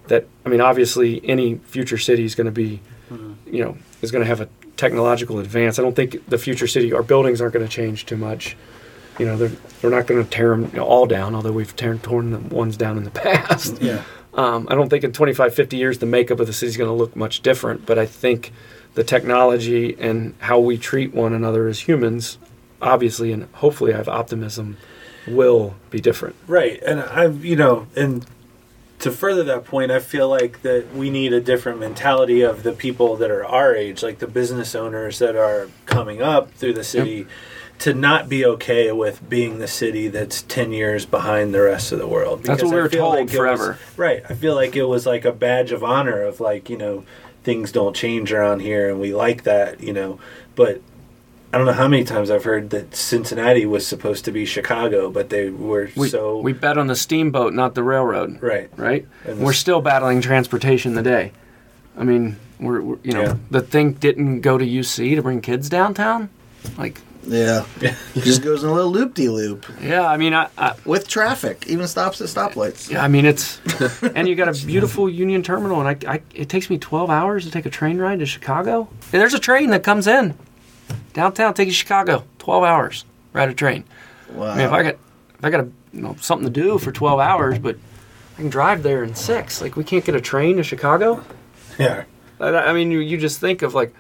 [0.07, 2.81] That I mean, obviously, any future city is going to be,
[3.47, 5.79] you know, is going to have a technological advance.
[5.79, 8.57] I don't think the future city, our buildings aren't going to change too much.
[9.19, 11.75] You know, they're they're not going to tear them you know, all down, although we've
[11.75, 13.81] tear, torn the ones down in the past.
[13.83, 14.03] Yeah.
[14.35, 16.91] Um, I don't think in 25, 50 years the makeup of the city is going
[16.91, 18.53] to look much different, but I think
[18.95, 22.39] the technology and how we treat one another as humans,
[22.85, 24.77] obviously, and hopefully I have optimism,
[25.27, 26.37] will be different.
[26.47, 28.25] Right, and I've you know, and
[29.01, 32.73] to further that point, I feel like that we need a different mentality of the
[32.73, 36.85] people that are our age, like the business owners that are coming up through the
[36.85, 37.27] city,
[37.81, 41.99] to not be okay with being the city that's ten years behind the rest of
[41.99, 42.45] the world.
[42.45, 43.79] That's what we were told like it was- forever.
[43.97, 47.05] right, I feel like it was like a badge of honor of like you know
[47.43, 50.19] things don't change around here, and we like that, you know,
[50.55, 50.81] but.
[51.55, 55.09] I don't know how many times I've heard that Cincinnati was supposed to be Chicago,
[55.09, 58.43] but they were We, so we bet on the steamboat, not the railroad.
[58.43, 58.69] right.
[58.77, 59.07] Right?
[59.25, 61.31] And We're still battling transportation today.
[61.97, 63.37] I mean, we're, we're you know, Yeah.
[63.53, 66.29] the thing didn't go to UC to bring kids downtown.
[66.77, 67.65] Like, Yeah.
[68.15, 71.67] Just goes in a little loop de loop yeah, I mean, I, I with traffic,
[71.69, 72.91] even stops at stoplights.
[72.91, 73.61] Yeah, I mean it's,
[74.03, 77.45] and you got a beautiful Union Terminal, and I, I, it takes me 12 hours
[77.45, 78.89] to take a train ride to Chicago.
[79.13, 80.35] And there's a train that comes in
[81.13, 83.85] downtown, take you to Chicago, 12 hours, ride a train.
[84.33, 84.51] Wow.
[84.51, 86.93] I mean, if I got, if I got a, you know, something to do for
[86.93, 87.77] 12 hours, but
[88.35, 89.61] I can drive there in six.
[89.61, 91.25] Like we can't get a train to Chicago.
[91.79, 92.05] Yeah.
[92.41, 93.95] I, I mean, you, you just think of like,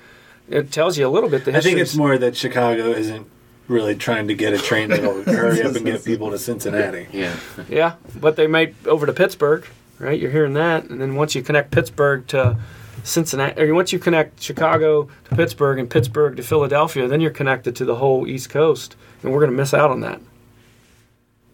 [0.48, 3.26] it tells you a little bit the I think it's more that Chicago isn't
[3.68, 7.06] really trying to get a train that'll hurry up and get people to Cincinnati.
[7.12, 7.36] Yeah.
[7.68, 9.66] Yeah, but they might over to Pittsburgh,
[9.98, 10.20] right?
[10.20, 12.58] You're hearing that, and then once you connect Pittsburgh to
[13.04, 17.76] Cincinnati, or once you connect Chicago to Pittsburgh and Pittsburgh to Philadelphia, then you're connected
[17.76, 20.20] to the whole East Coast, and we're going to miss out on that.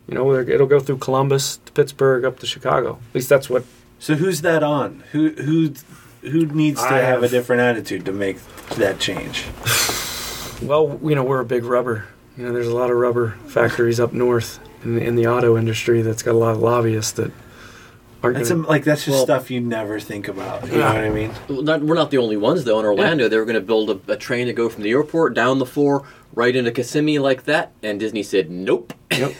[0.06, 3.00] You know, it'll go through Columbus to Pittsburgh up to Chicago.
[3.10, 3.64] At least that's what.
[3.98, 5.02] So who's that on?
[5.10, 5.74] Who who
[6.22, 8.38] who needs to I have, a different attitude to make
[8.76, 9.46] that change?
[10.62, 12.04] Well, you know, we're a big rubber.
[12.36, 15.56] You know, there's a lot of rubber factories up north in the, in the auto
[15.56, 17.32] industry that's got a lot of lobbyists that.
[18.22, 20.66] That's gonna, some, like that's just Well- stuff you never think about.
[20.66, 21.30] You know what I mean?
[21.48, 22.78] Well, not, we're not the only ones, though.
[22.78, 25.34] In Orlando, they were going to build a, a train to go from the airport
[25.34, 26.04] down the four
[26.34, 28.92] right into Kissimmee like that, and Disney said nope.
[29.10, 29.32] Yep.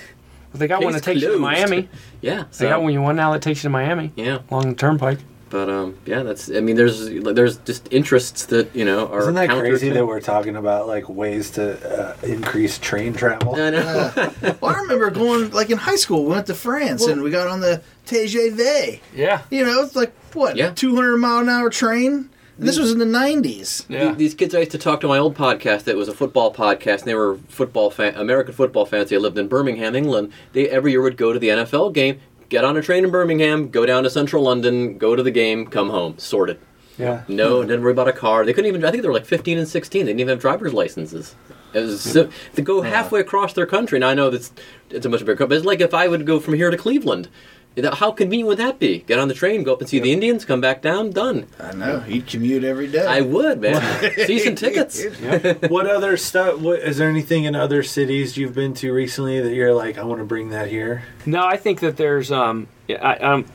[0.54, 1.38] They got one that Case takes you to.
[1.38, 1.88] Miami.
[2.22, 4.74] Yeah, They got one you one now that takes you to Miami yeah, along the
[4.74, 5.18] turnpike.
[5.50, 6.50] But um, yeah, that's.
[6.50, 10.06] I mean, there's there's just interests that you know are Isn't that crazy to- that
[10.06, 11.64] we're talking about like ways to
[12.00, 13.56] uh, increase train travel?
[13.56, 14.32] I know.
[14.60, 16.24] Well, I remember going like in high school.
[16.24, 19.00] We went to France and we got on the TGV.
[19.14, 19.42] Yeah.
[19.50, 20.70] You know, it's like what, Yeah.
[20.70, 22.30] two hundred mile an hour train.
[22.58, 23.86] This was in the nineties.
[23.88, 24.12] Yeah.
[24.12, 26.98] These kids I used to talk to my old podcast that was a football podcast,
[27.00, 29.08] and they were football fan, American football fans.
[29.08, 30.32] They lived in Birmingham, England.
[30.52, 32.20] They every year would go to the NFL game,
[32.50, 35.66] get on a train in Birmingham, go down to central London, go to the game,
[35.66, 36.60] come home, sorted.
[36.98, 37.22] Yeah.
[37.28, 38.44] No, didn't worry about a car.
[38.44, 38.84] They couldn't even.
[38.84, 40.04] I think they were like 15 and 16.
[40.04, 41.34] They didn't even have driver's licenses.
[41.72, 43.98] As si- to go halfway across their country.
[43.98, 44.52] Now I know that's
[44.90, 46.76] it's a much bigger country, but it's like if I would go from here to
[46.76, 47.28] Cleveland.
[47.76, 48.98] You know, How convenient would that be?
[48.98, 51.46] Get on the train, go up and see the Indians, come back down, done.
[51.58, 52.00] I know.
[52.00, 53.06] He'd commute every day.
[53.06, 53.80] I would, man.
[54.26, 55.04] Season tickets.
[55.68, 56.58] what other stuff?
[56.58, 60.04] What is there anything in other cities you've been to recently that you're like, I
[60.04, 61.04] want to bring that here?
[61.26, 63.46] No, I think that there's um, yeah, I, um,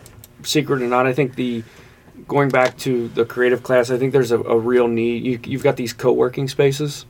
[0.43, 1.05] secret or not.
[1.05, 1.63] I think the
[2.27, 5.23] going back to the creative class, I think there's a, a real need.
[5.23, 7.05] You, you've got these co-working spaces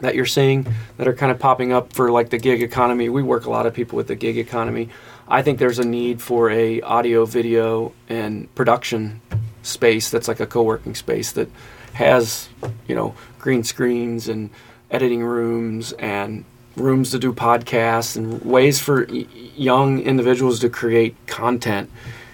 [0.00, 0.66] that you're seeing
[0.96, 3.08] that are kind of popping up for like the gig economy.
[3.08, 4.88] We work a lot of people with the gig economy.
[5.26, 9.20] I think there's a need for a audio, video, and production
[9.62, 11.48] space that's like a co-working space that
[11.94, 12.48] has
[12.86, 14.50] you know green screens and
[14.90, 16.44] editing rooms and
[16.76, 21.90] rooms to do podcasts and ways for y- young individuals to create content.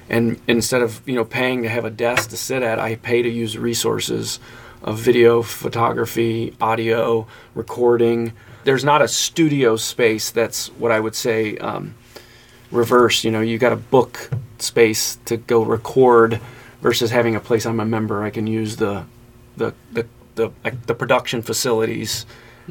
[0.08, 3.22] And instead of you know paying to have a desk to sit at i pay
[3.22, 4.40] to use resources
[4.82, 8.32] of video photography audio recording.
[8.64, 11.94] There's not a studio space that's what i would say um,
[12.70, 16.40] reverse you know you got a book space to go record
[16.80, 19.04] versus having a place i'm a member i can use the
[19.56, 20.06] the the
[20.36, 22.24] the, like the production facilities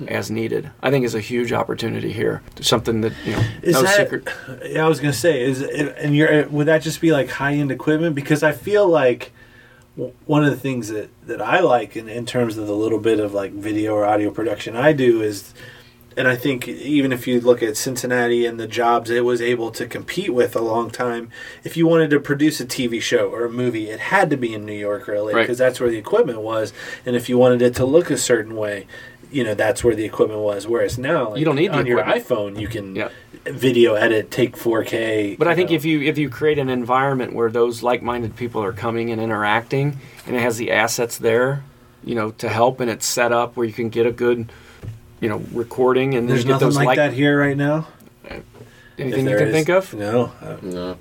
[0.07, 3.81] as needed i think is a huge opportunity here something that you know Is no
[3.83, 3.97] that?
[3.97, 4.27] secret
[4.65, 7.53] Yeah, I was gonna say, is it, and you're would that just be like high
[7.55, 8.15] end equipment?
[8.15, 9.33] Because I feel like
[10.25, 13.19] one of the things that that I like in, in terms of the little bit
[13.19, 15.53] of like video or audio production I do is,
[16.17, 19.71] and I think even if you look at Cincinnati and the jobs it was able
[19.71, 21.29] to compete with a long time,
[21.63, 24.53] if you wanted to produce a TV show or a movie, it had to be
[24.53, 25.41] in New York or LA Right.
[25.43, 26.73] because that's where the equipment was,
[27.05, 28.87] and if you wanted it to look a certain way.
[29.31, 30.65] You know that's where the equipment was.
[30.67, 32.59] Whereas now, like, You don't need on your iPhone.
[32.59, 33.09] You can Yeah.
[33.45, 35.35] video edit, take 4K.
[35.37, 35.75] But I think know.
[35.75, 39.99] if you if you create an environment where those like-minded people are coming and interacting,
[40.25, 41.63] and it has the assets there,
[42.03, 44.51] you know, to help, and it's set up where you can get a good,
[45.21, 47.87] you know, recording, and there's get nothing those like like that here right now.
[48.97, 49.93] anything you can is- think of.
[49.93, 50.97] No, uh, No.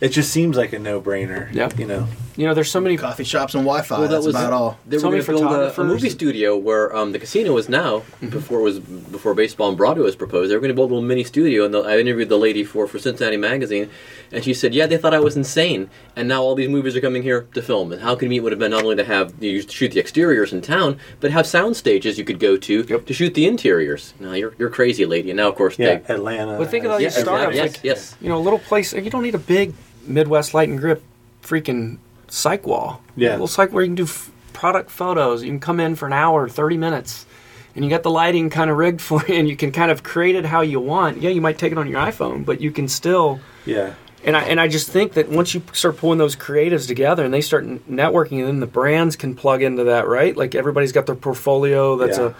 [0.00, 1.52] it just seems like a no-brainer.
[1.52, 1.68] Yeah.
[1.76, 2.06] you know.
[2.36, 2.96] You know, there's so many.
[2.96, 3.98] Coffee shops and Wi-Fi.
[3.98, 4.78] Well, that that's was- about all.
[4.86, 7.68] They So were many going build a, a movie studio where um, the casino is
[7.68, 8.02] now.
[8.20, 10.94] Before it was before baseball and Broadway was proposed, they were going to build a
[10.94, 11.64] little mini studio.
[11.64, 13.90] And the, I interviewed the lady for for Cincinnati Magazine,
[14.32, 17.00] and she said, "Yeah, they thought I was insane, and now all these movies are
[17.00, 17.92] coming here to film.
[17.92, 20.52] And how convenient would it have been not only to have you shoot the exteriors
[20.52, 23.06] in town, but have sound stages you could go to Yep.
[23.06, 24.14] to shoot the interiors.
[24.20, 25.30] Now you're you're crazy, lady.
[25.30, 26.58] And now of course Yeah, they, Atlanta.
[26.58, 28.16] But think of all has- these yeah, startups, yes, like- yes.
[28.20, 28.92] You know, a little place.
[28.92, 29.74] You don't need a big
[30.06, 31.02] Midwest light and grip,
[31.42, 33.02] freaking cyc wall.
[33.16, 33.30] Yeah.
[33.30, 35.42] a little cyc where you can do f- product photos.
[35.42, 37.26] You can come in for an hour, thirty minutes,
[37.74, 40.02] and you got the lighting kind of rigged for you, and you can kind of
[40.02, 41.20] create it how you want.
[41.20, 43.40] Yeah, you might take it on your iPhone, but you can still.
[43.66, 43.94] Yeah,
[44.24, 47.32] And I and I just think that once you start pulling those creatives together and
[47.32, 50.36] they start networking, and then the brands can plug into that, right?
[50.36, 51.96] Like everybody's got their portfolio.
[51.96, 52.26] That's Yeah.
[52.26, 52.34] a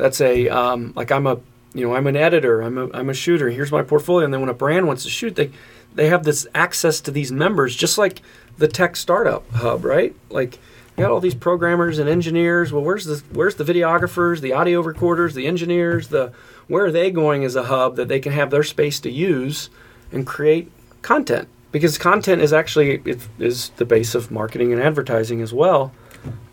[0.00, 1.38] that's a um, like I'm a
[1.74, 2.62] you know I'm an editor.
[2.62, 3.50] I'm a I'm a shooter.
[3.50, 4.24] Here's my portfolio.
[4.24, 5.50] And then when a brand wants to shoot, they
[5.94, 8.22] they have this access to these members, just like
[8.56, 10.14] the tech startup hub, right?
[10.30, 10.54] Like
[10.96, 12.72] you got all these programmers and engineers.
[12.72, 16.08] Well, where's the where's the videographers, the audio recorders, the engineers?
[16.08, 16.32] The
[16.66, 19.68] where are they going as a hub that they can have their space to use
[20.10, 20.70] and create
[21.06, 21.48] content?
[21.72, 25.92] Because content is actually it is the base of marketing and advertising as well.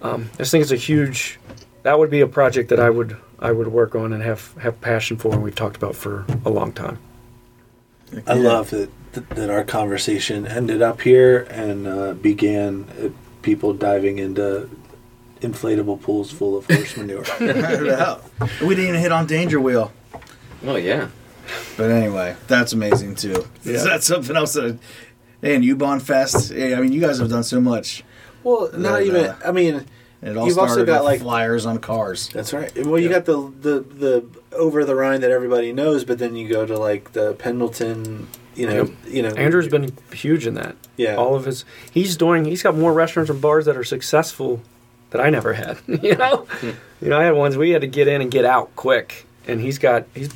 [0.02, 1.40] Um, I just think it's a huge.
[1.84, 4.80] That would be a project that I would I would work on and have have
[4.80, 7.00] passion for, and we've talked about for a long time.
[8.28, 13.74] I love that that that our conversation ended up here and uh, began at people
[13.74, 14.70] diving into
[15.42, 17.26] inflatable pools full of horse manure.
[18.62, 19.92] We didn't even hit on Danger Wheel.
[20.66, 21.10] Oh yeah.
[21.78, 23.46] But anyway, that's amazing too.
[23.64, 24.78] Is that something else that?
[25.42, 26.52] And Ubon Fest.
[26.52, 28.04] Yeah, I mean, you guys have done so much.
[28.44, 29.26] well, not And, even.
[29.26, 29.86] uh, I mean,
[30.22, 32.30] it all You've also got, with like- flyers on cars.
[32.34, 32.72] That's right.
[32.86, 34.26] Well, you got the the the
[34.56, 38.28] over the Rhine that everybody knows, but then you go to like the Pendleton.
[38.56, 38.90] You know, Yep.
[39.08, 39.30] you know.
[39.30, 40.76] Andrew's been huge in that.
[40.96, 41.16] Yeah.
[41.16, 42.46] all of his he's doing.
[42.46, 44.62] He's got more restaurants and bars that are successful
[45.10, 45.78] that I never had.
[45.88, 46.46] you know,
[47.02, 49.60] you know, I had ones we had to get in and get out quick, and
[49.62, 50.30] he's got he's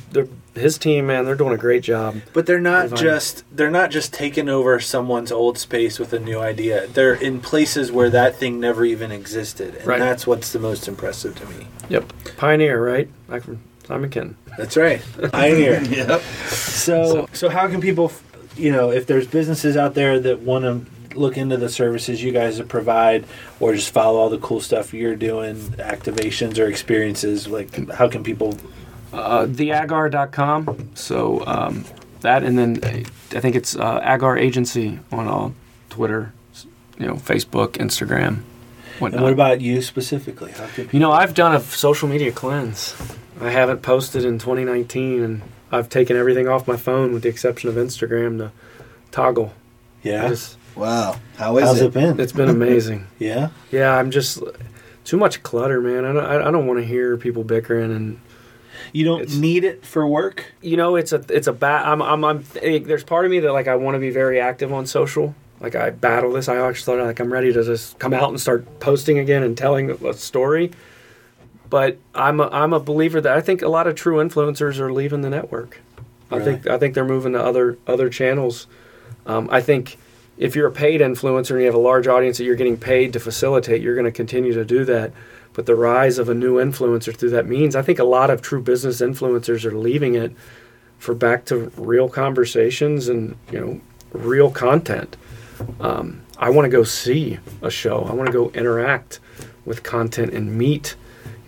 [0.54, 1.24] his team man.
[1.24, 2.20] They're doing a great job.
[2.32, 2.98] But they're not Divine.
[3.04, 6.86] just they're not just taking over someone's old space with a new idea.
[6.88, 9.98] They're in places where that thing never even existed, and Right.
[9.98, 11.66] that's what's the most impressive to me.
[11.88, 13.08] Yep, pioneer, right?
[13.28, 14.36] Like from Simon Ken.
[14.58, 15.00] That's right,
[15.32, 15.80] pioneer.
[15.88, 16.20] Yep.
[16.48, 18.12] So, so how can people,
[18.56, 22.32] you know, if there's businesses out there that want to look into the services you
[22.32, 23.24] guys provide,
[23.60, 28.22] or just follow all the cool stuff you're doing, activations or experiences, like how can
[28.24, 28.56] people?
[29.12, 30.90] Uh, theagar.com.
[30.94, 31.84] So um,
[32.20, 35.54] that, and then uh, I think it's uh, Agar Agency on all
[35.90, 36.32] Twitter,
[36.98, 38.38] you know, Facebook, Instagram,
[38.98, 39.14] whatnot.
[39.18, 40.52] And what about you specifically?
[40.52, 42.94] How can you know, I've done a social media cleanse.
[43.40, 47.68] I haven't posted in 2019, and I've taken everything off my phone with the exception
[47.70, 48.50] of Instagram to
[49.10, 49.52] toggle.
[50.04, 50.28] I Yeah.
[50.28, 51.16] just- Wow.
[51.36, 51.86] How is How's it?
[51.86, 52.20] it been?
[52.20, 53.08] it's been amazing.
[53.18, 53.48] Yeah.
[53.72, 54.40] yeah, I'm just
[55.04, 56.04] too much clutter, man.
[56.04, 58.20] I don't, I I don't want to hear people bickering and
[58.92, 60.44] You don't It's- need it for work.
[60.62, 63.40] you know it's a it's a bat I'm, I'm I'm eh, there's part of me
[63.40, 65.34] that like I want to be very active on social.
[65.60, 68.40] Like I battle this I actually thought like I'm ready to just come out and
[68.40, 70.70] start posting again and telling a story.
[71.70, 74.90] But I'm a, I'm a believer that I think a lot of true influencers are
[74.92, 75.80] leaving the network.
[76.30, 78.66] I think I think they're moving to other other channels.
[79.26, 79.98] Um, I think
[80.38, 83.12] if you're a paid influencer and you have a large audience that you're getting paid
[83.14, 85.12] to facilitate you're going to continue to do that
[85.58, 88.40] but the rise of a new influencer through that means I think a lot of
[88.40, 90.30] true business influencers are leaving it
[91.00, 93.80] for back to real conversations and you know
[94.12, 95.16] real content.
[95.80, 98.04] Um, I want to go see a show.
[98.04, 99.18] I want to go interact
[99.64, 100.94] with content and meet.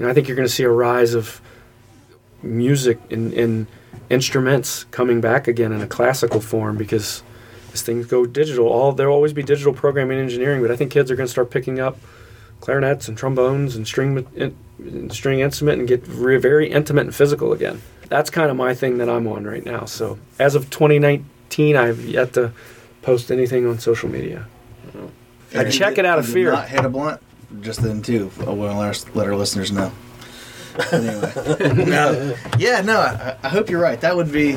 [0.00, 1.40] Know, I think you're going to see a rise of
[2.42, 3.68] music and, and
[4.08, 7.22] instruments coming back again in a classical form because
[7.72, 10.90] as things go digital, all there'll always be digital programming and engineering, but I think
[10.90, 11.96] kids are going to start picking up
[12.60, 17.52] clarinets and trombones and string and string instrument and get re- very intimate and physical
[17.52, 17.82] again.
[18.08, 19.84] That's kind of my thing that I'm on right now.
[19.84, 22.52] So as of 2019, I've yet to
[23.02, 24.46] post anything on social media.
[25.54, 26.52] I check it out of fear.
[26.52, 27.20] Not hit a blunt.
[27.60, 28.30] Just then too.
[28.40, 29.90] I want to let our, listeners know.
[30.92, 31.32] Anyway,
[31.86, 33.00] no, yeah, no.
[33.00, 34.00] I, I hope you're right.
[34.00, 34.56] That would be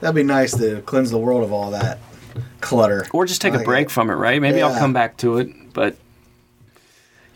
[0.00, 1.98] that'd be nice to cleanse the world of all that
[2.60, 3.06] clutter.
[3.12, 3.90] Or just take a break it.
[3.90, 4.40] from it, right?
[4.40, 5.96] Maybe I'll come back to it, but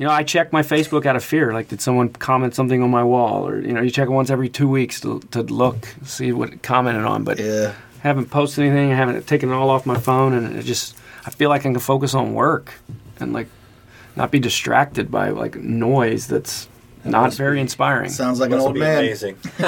[0.01, 1.53] you know, I check my Facebook out of fear.
[1.53, 4.31] Like, did someone comment something on my wall, or you know, you check it once
[4.31, 7.23] every two weeks to to look, see what it commented on.
[7.23, 8.93] But Yeah, haven't posted anything.
[8.93, 10.97] I haven't taken it all off my phone, and it just
[11.27, 12.73] I feel like I can focus on work
[13.19, 13.49] and like
[14.17, 16.67] not be distracted by like noise that's
[17.05, 18.09] not very be- inspiring.
[18.09, 19.01] sounds like an old man.
[19.01, 19.37] amazing.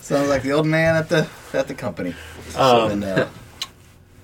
[0.00, 2.14] Sounds like the old man at the at the company.
[2.56, 3.26] Um, And, uh,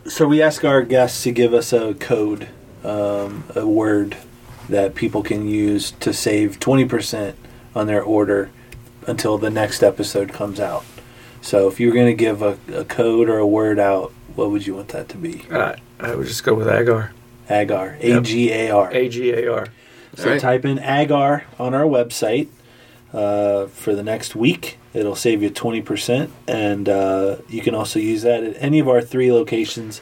[0.07, 2.49] So we ask our guests to give us a code,
[2.83, 4.17] um, a word
[4.69, 7.35] that people can use to save 20%
[7.75, 8.51] on their order
[9.07, 10.85] until the next episode comes out.
[11.41, 14.51] So if you were going to give a, a code or a word out, what
[14.51, 15.45] would you want that to be?
[15.51, 17.13] Uh, I would just go with agar.
[17.49, 17.97] Agar.
[18.01, 18.91] A G A R.
[18.93, 19.67] A G A R.
[20.15, 20.41] So Alright.
[20.41, 22.49] type in agar on our website
[23.13, 24.79] uh, for the next week.
[24.93, 26.31] It'll save you 20%.
[26.47, 30.01] And uh, you can also use that at any of our three locations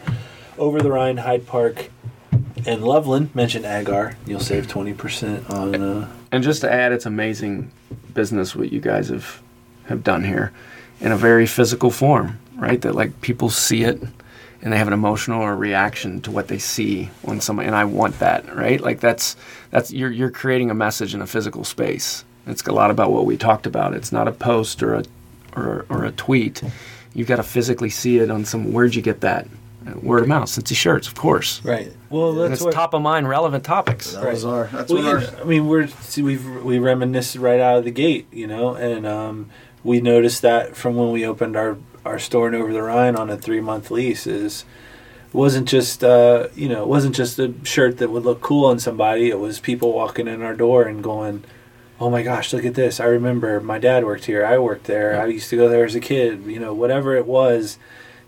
[0.58, 1.90] over the Rhine, Hyde Park,
[2.66, 3.34] and Loveland.
[3.34, 4.16] Mention agar.
[4.26, 5.74] You'll save 20% on.
[5.74, 7.70] Uh, And just to add, it's amazing
[8.14, 9.40] business what you guys have
[9.86, 10.52] have done here
[11.00, 12.80] in a very physical form, right?
[12.80, 14.02] That like people see it
[14.62, 17.84] and they have an emotional or reaction to what they see when somebody and I
[17.84, 18.80] want that, right?
[18.80, 19.36] Like that's
[19.70, 22.24] that's you're you're creating a message in a physical space.
[22.46, 23.94] It's a lot about what we talked about.
[23.94, 25.04] It's not a post or a
[25.54, 26.62] or, or a tweet.
[27.14, 28.72] You've got to physically see it on some.
[28.72, 29.46] Where'd you get that?
[30.02, 31.64] Word of mouth, Cincy shirts, of course.
[31.64, 31.92] right.
[32.10, 32.72] Well, And that's it's what.
[32.74, 34.12] top of mind, relevant topics.
[34.12, 34.64] that was our.
[34.72, 35.40] That's Well, what you our.
[35.40, 39.06] I mean, we're see, we've we reminisced right out of the gate, you know, and
[39.06, 39.50] um,
[39.84, 43.30] we noticed that from when we opened our our store in Over the Rhine on
[43.30, 44.64] a three month lease is
[45.32, 48.78] wasn't just uh, you know it wasn't just a shirt that would look cool on
[48.78, 49.28] somebody.
[49.30, 51.44] It was people walking in our door and going,
[52.00, 53.00] "Oh my gosh, look at this!
[53.00, 54.44] I remember my dad worked here.
[54.46, 55.20] I worked there.
[55.20, 56.44] I used to go there as a kid.
[56.46, 57.78] You know, whatever it was."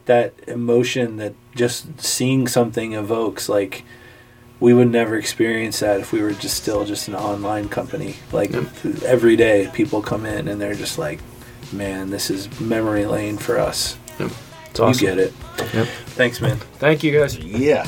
[0.06, 3.84] That emotion that just seeing something evokes, like
[4.60, 8.16] we would never experience that if we were just still just an online company.
[8.32, 8.54] Like
[9.04, 11.20] every day, people come in and they're just like,
[11.72, 15.06] "Man, this is memory lane for us." It's awesome.
[15.06, 15.32] You get it.
[15.74, 15.86] Yep.
[16.16, 16.56] Thanks, man.
[16.78, 17.36] Thank you guys.
[17.36, 17.86] Yeah.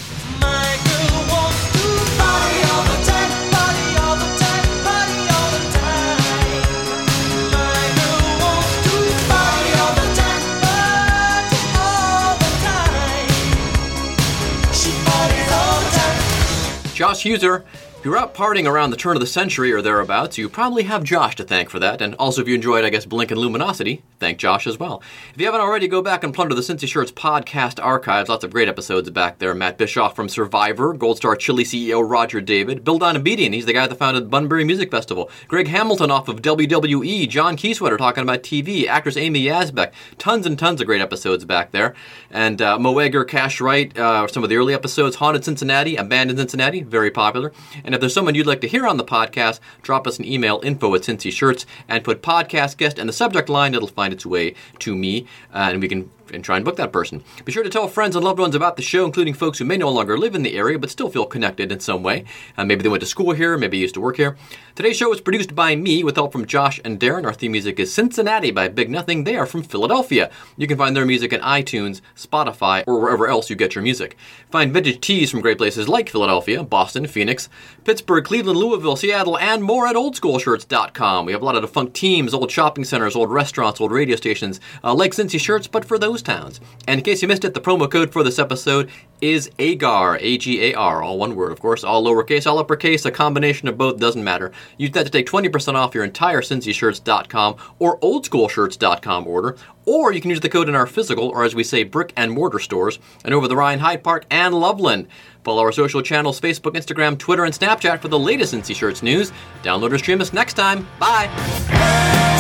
[17.00, 17.62] Josh Heuser,
[18.00, 21.04] if you're out partying around the turn of the century or thereabouts, you probably have
[21.04, 22.00] Josh to thank for that.
[22.00, 25.02] And also, if you enjoyed, I guess, Blink and Luminosity, thank Josh as well.
[25.34, 28.30] If you haven't already, go back and plunder the Cincy Shirts podcast archives.
[28.30, 29.54] Lots of great episodes back there.
[29.54, 33.86] Matt Bischoff from Survivor, Gold Star Chili CEO Roger David, Bill Donabedian, he's the guy
[33.86, 38.42] that founded the Bunbury Music Festival, Greg Hamilton off of WWE, John Kiesewetter talking about
[38.42, 39.92] TV, actress Amy Yasbeck.
[40.16, 41.94] Tons and tons of great episodes back there.
[42.30, 46.38] And uh, Mo Egger, Cash Wright, uh, some of the early episodes, Haunted Cincinnati, Abandoned
[46.38, 47.52] Cincinnati, very popular.
[47.94, 50.94] If there's someone you'd like to hear on the podcast, drop us an email, info
[50.94, 53.74] at Cincy Shirts, and put podcast guest in the subject line.
[53.74, 56.92] It'll find its way to me, uh, and we can and try and book that
[56.92, 57.22] person.
[57.44, 59.76] Be sure to tell friends and loved ones about the show, including folks who may
[59.76, 62.24] no longer live in the area but still feel connected in some way.
[62.56, 64.36] Uh, maybe they went to school here, maybe used to work here.
[64.74, 67.24] Today's show was produced by me with help from Josh and Darren.
[67.24, 69.24] Our theme music is Cincinnati by Big Nothing.
[69.24, 70.30] They are from Philadelphia.
[70.56, 74.16] You can find their music at iTunes, Spotify, or wherever else you get your music.
[74.50, 77.48] Find vintage tees from great places like Philadelphia, Boston, Phoenix,
[77.84, 81.26] Pittsburgh, Cleveland, Louisville, Seattle, and more at oldschoolshirts.com.
[81.26, 84.60] We have a lot of defunct teams, old shopping centers, old restaurants, old radio stations,
[84.82, 86.60] uh, like Cincy shirts, but for those towns.
[86.86, 88.90] And in case you missed it, the promo code for this episode
[89.20, 93.04] is AGAR, A G A R, all one word, of course, all lowercase, all uppercase,
[93.04, 94.50] a combination of both, doesn't matter.
[94.78, 100.30] Use that to take 20% off your entire CincyShirts.com or OldSchoolShirts.com order, or you can
[100.30, 103.34] use the code in our physical, or as we say, brick and mortar stores, and
[103.34, 105.08] over the Rhine Hyde Park and Loveland.
[105.44, 109.32] Follow our social channels Facebook, Instagram, Twitter, and Snapchat for the latest Cincy Shirts news.
[109.62, 110.86] Download or stream us next time.
[110.98, 112.39] Bye.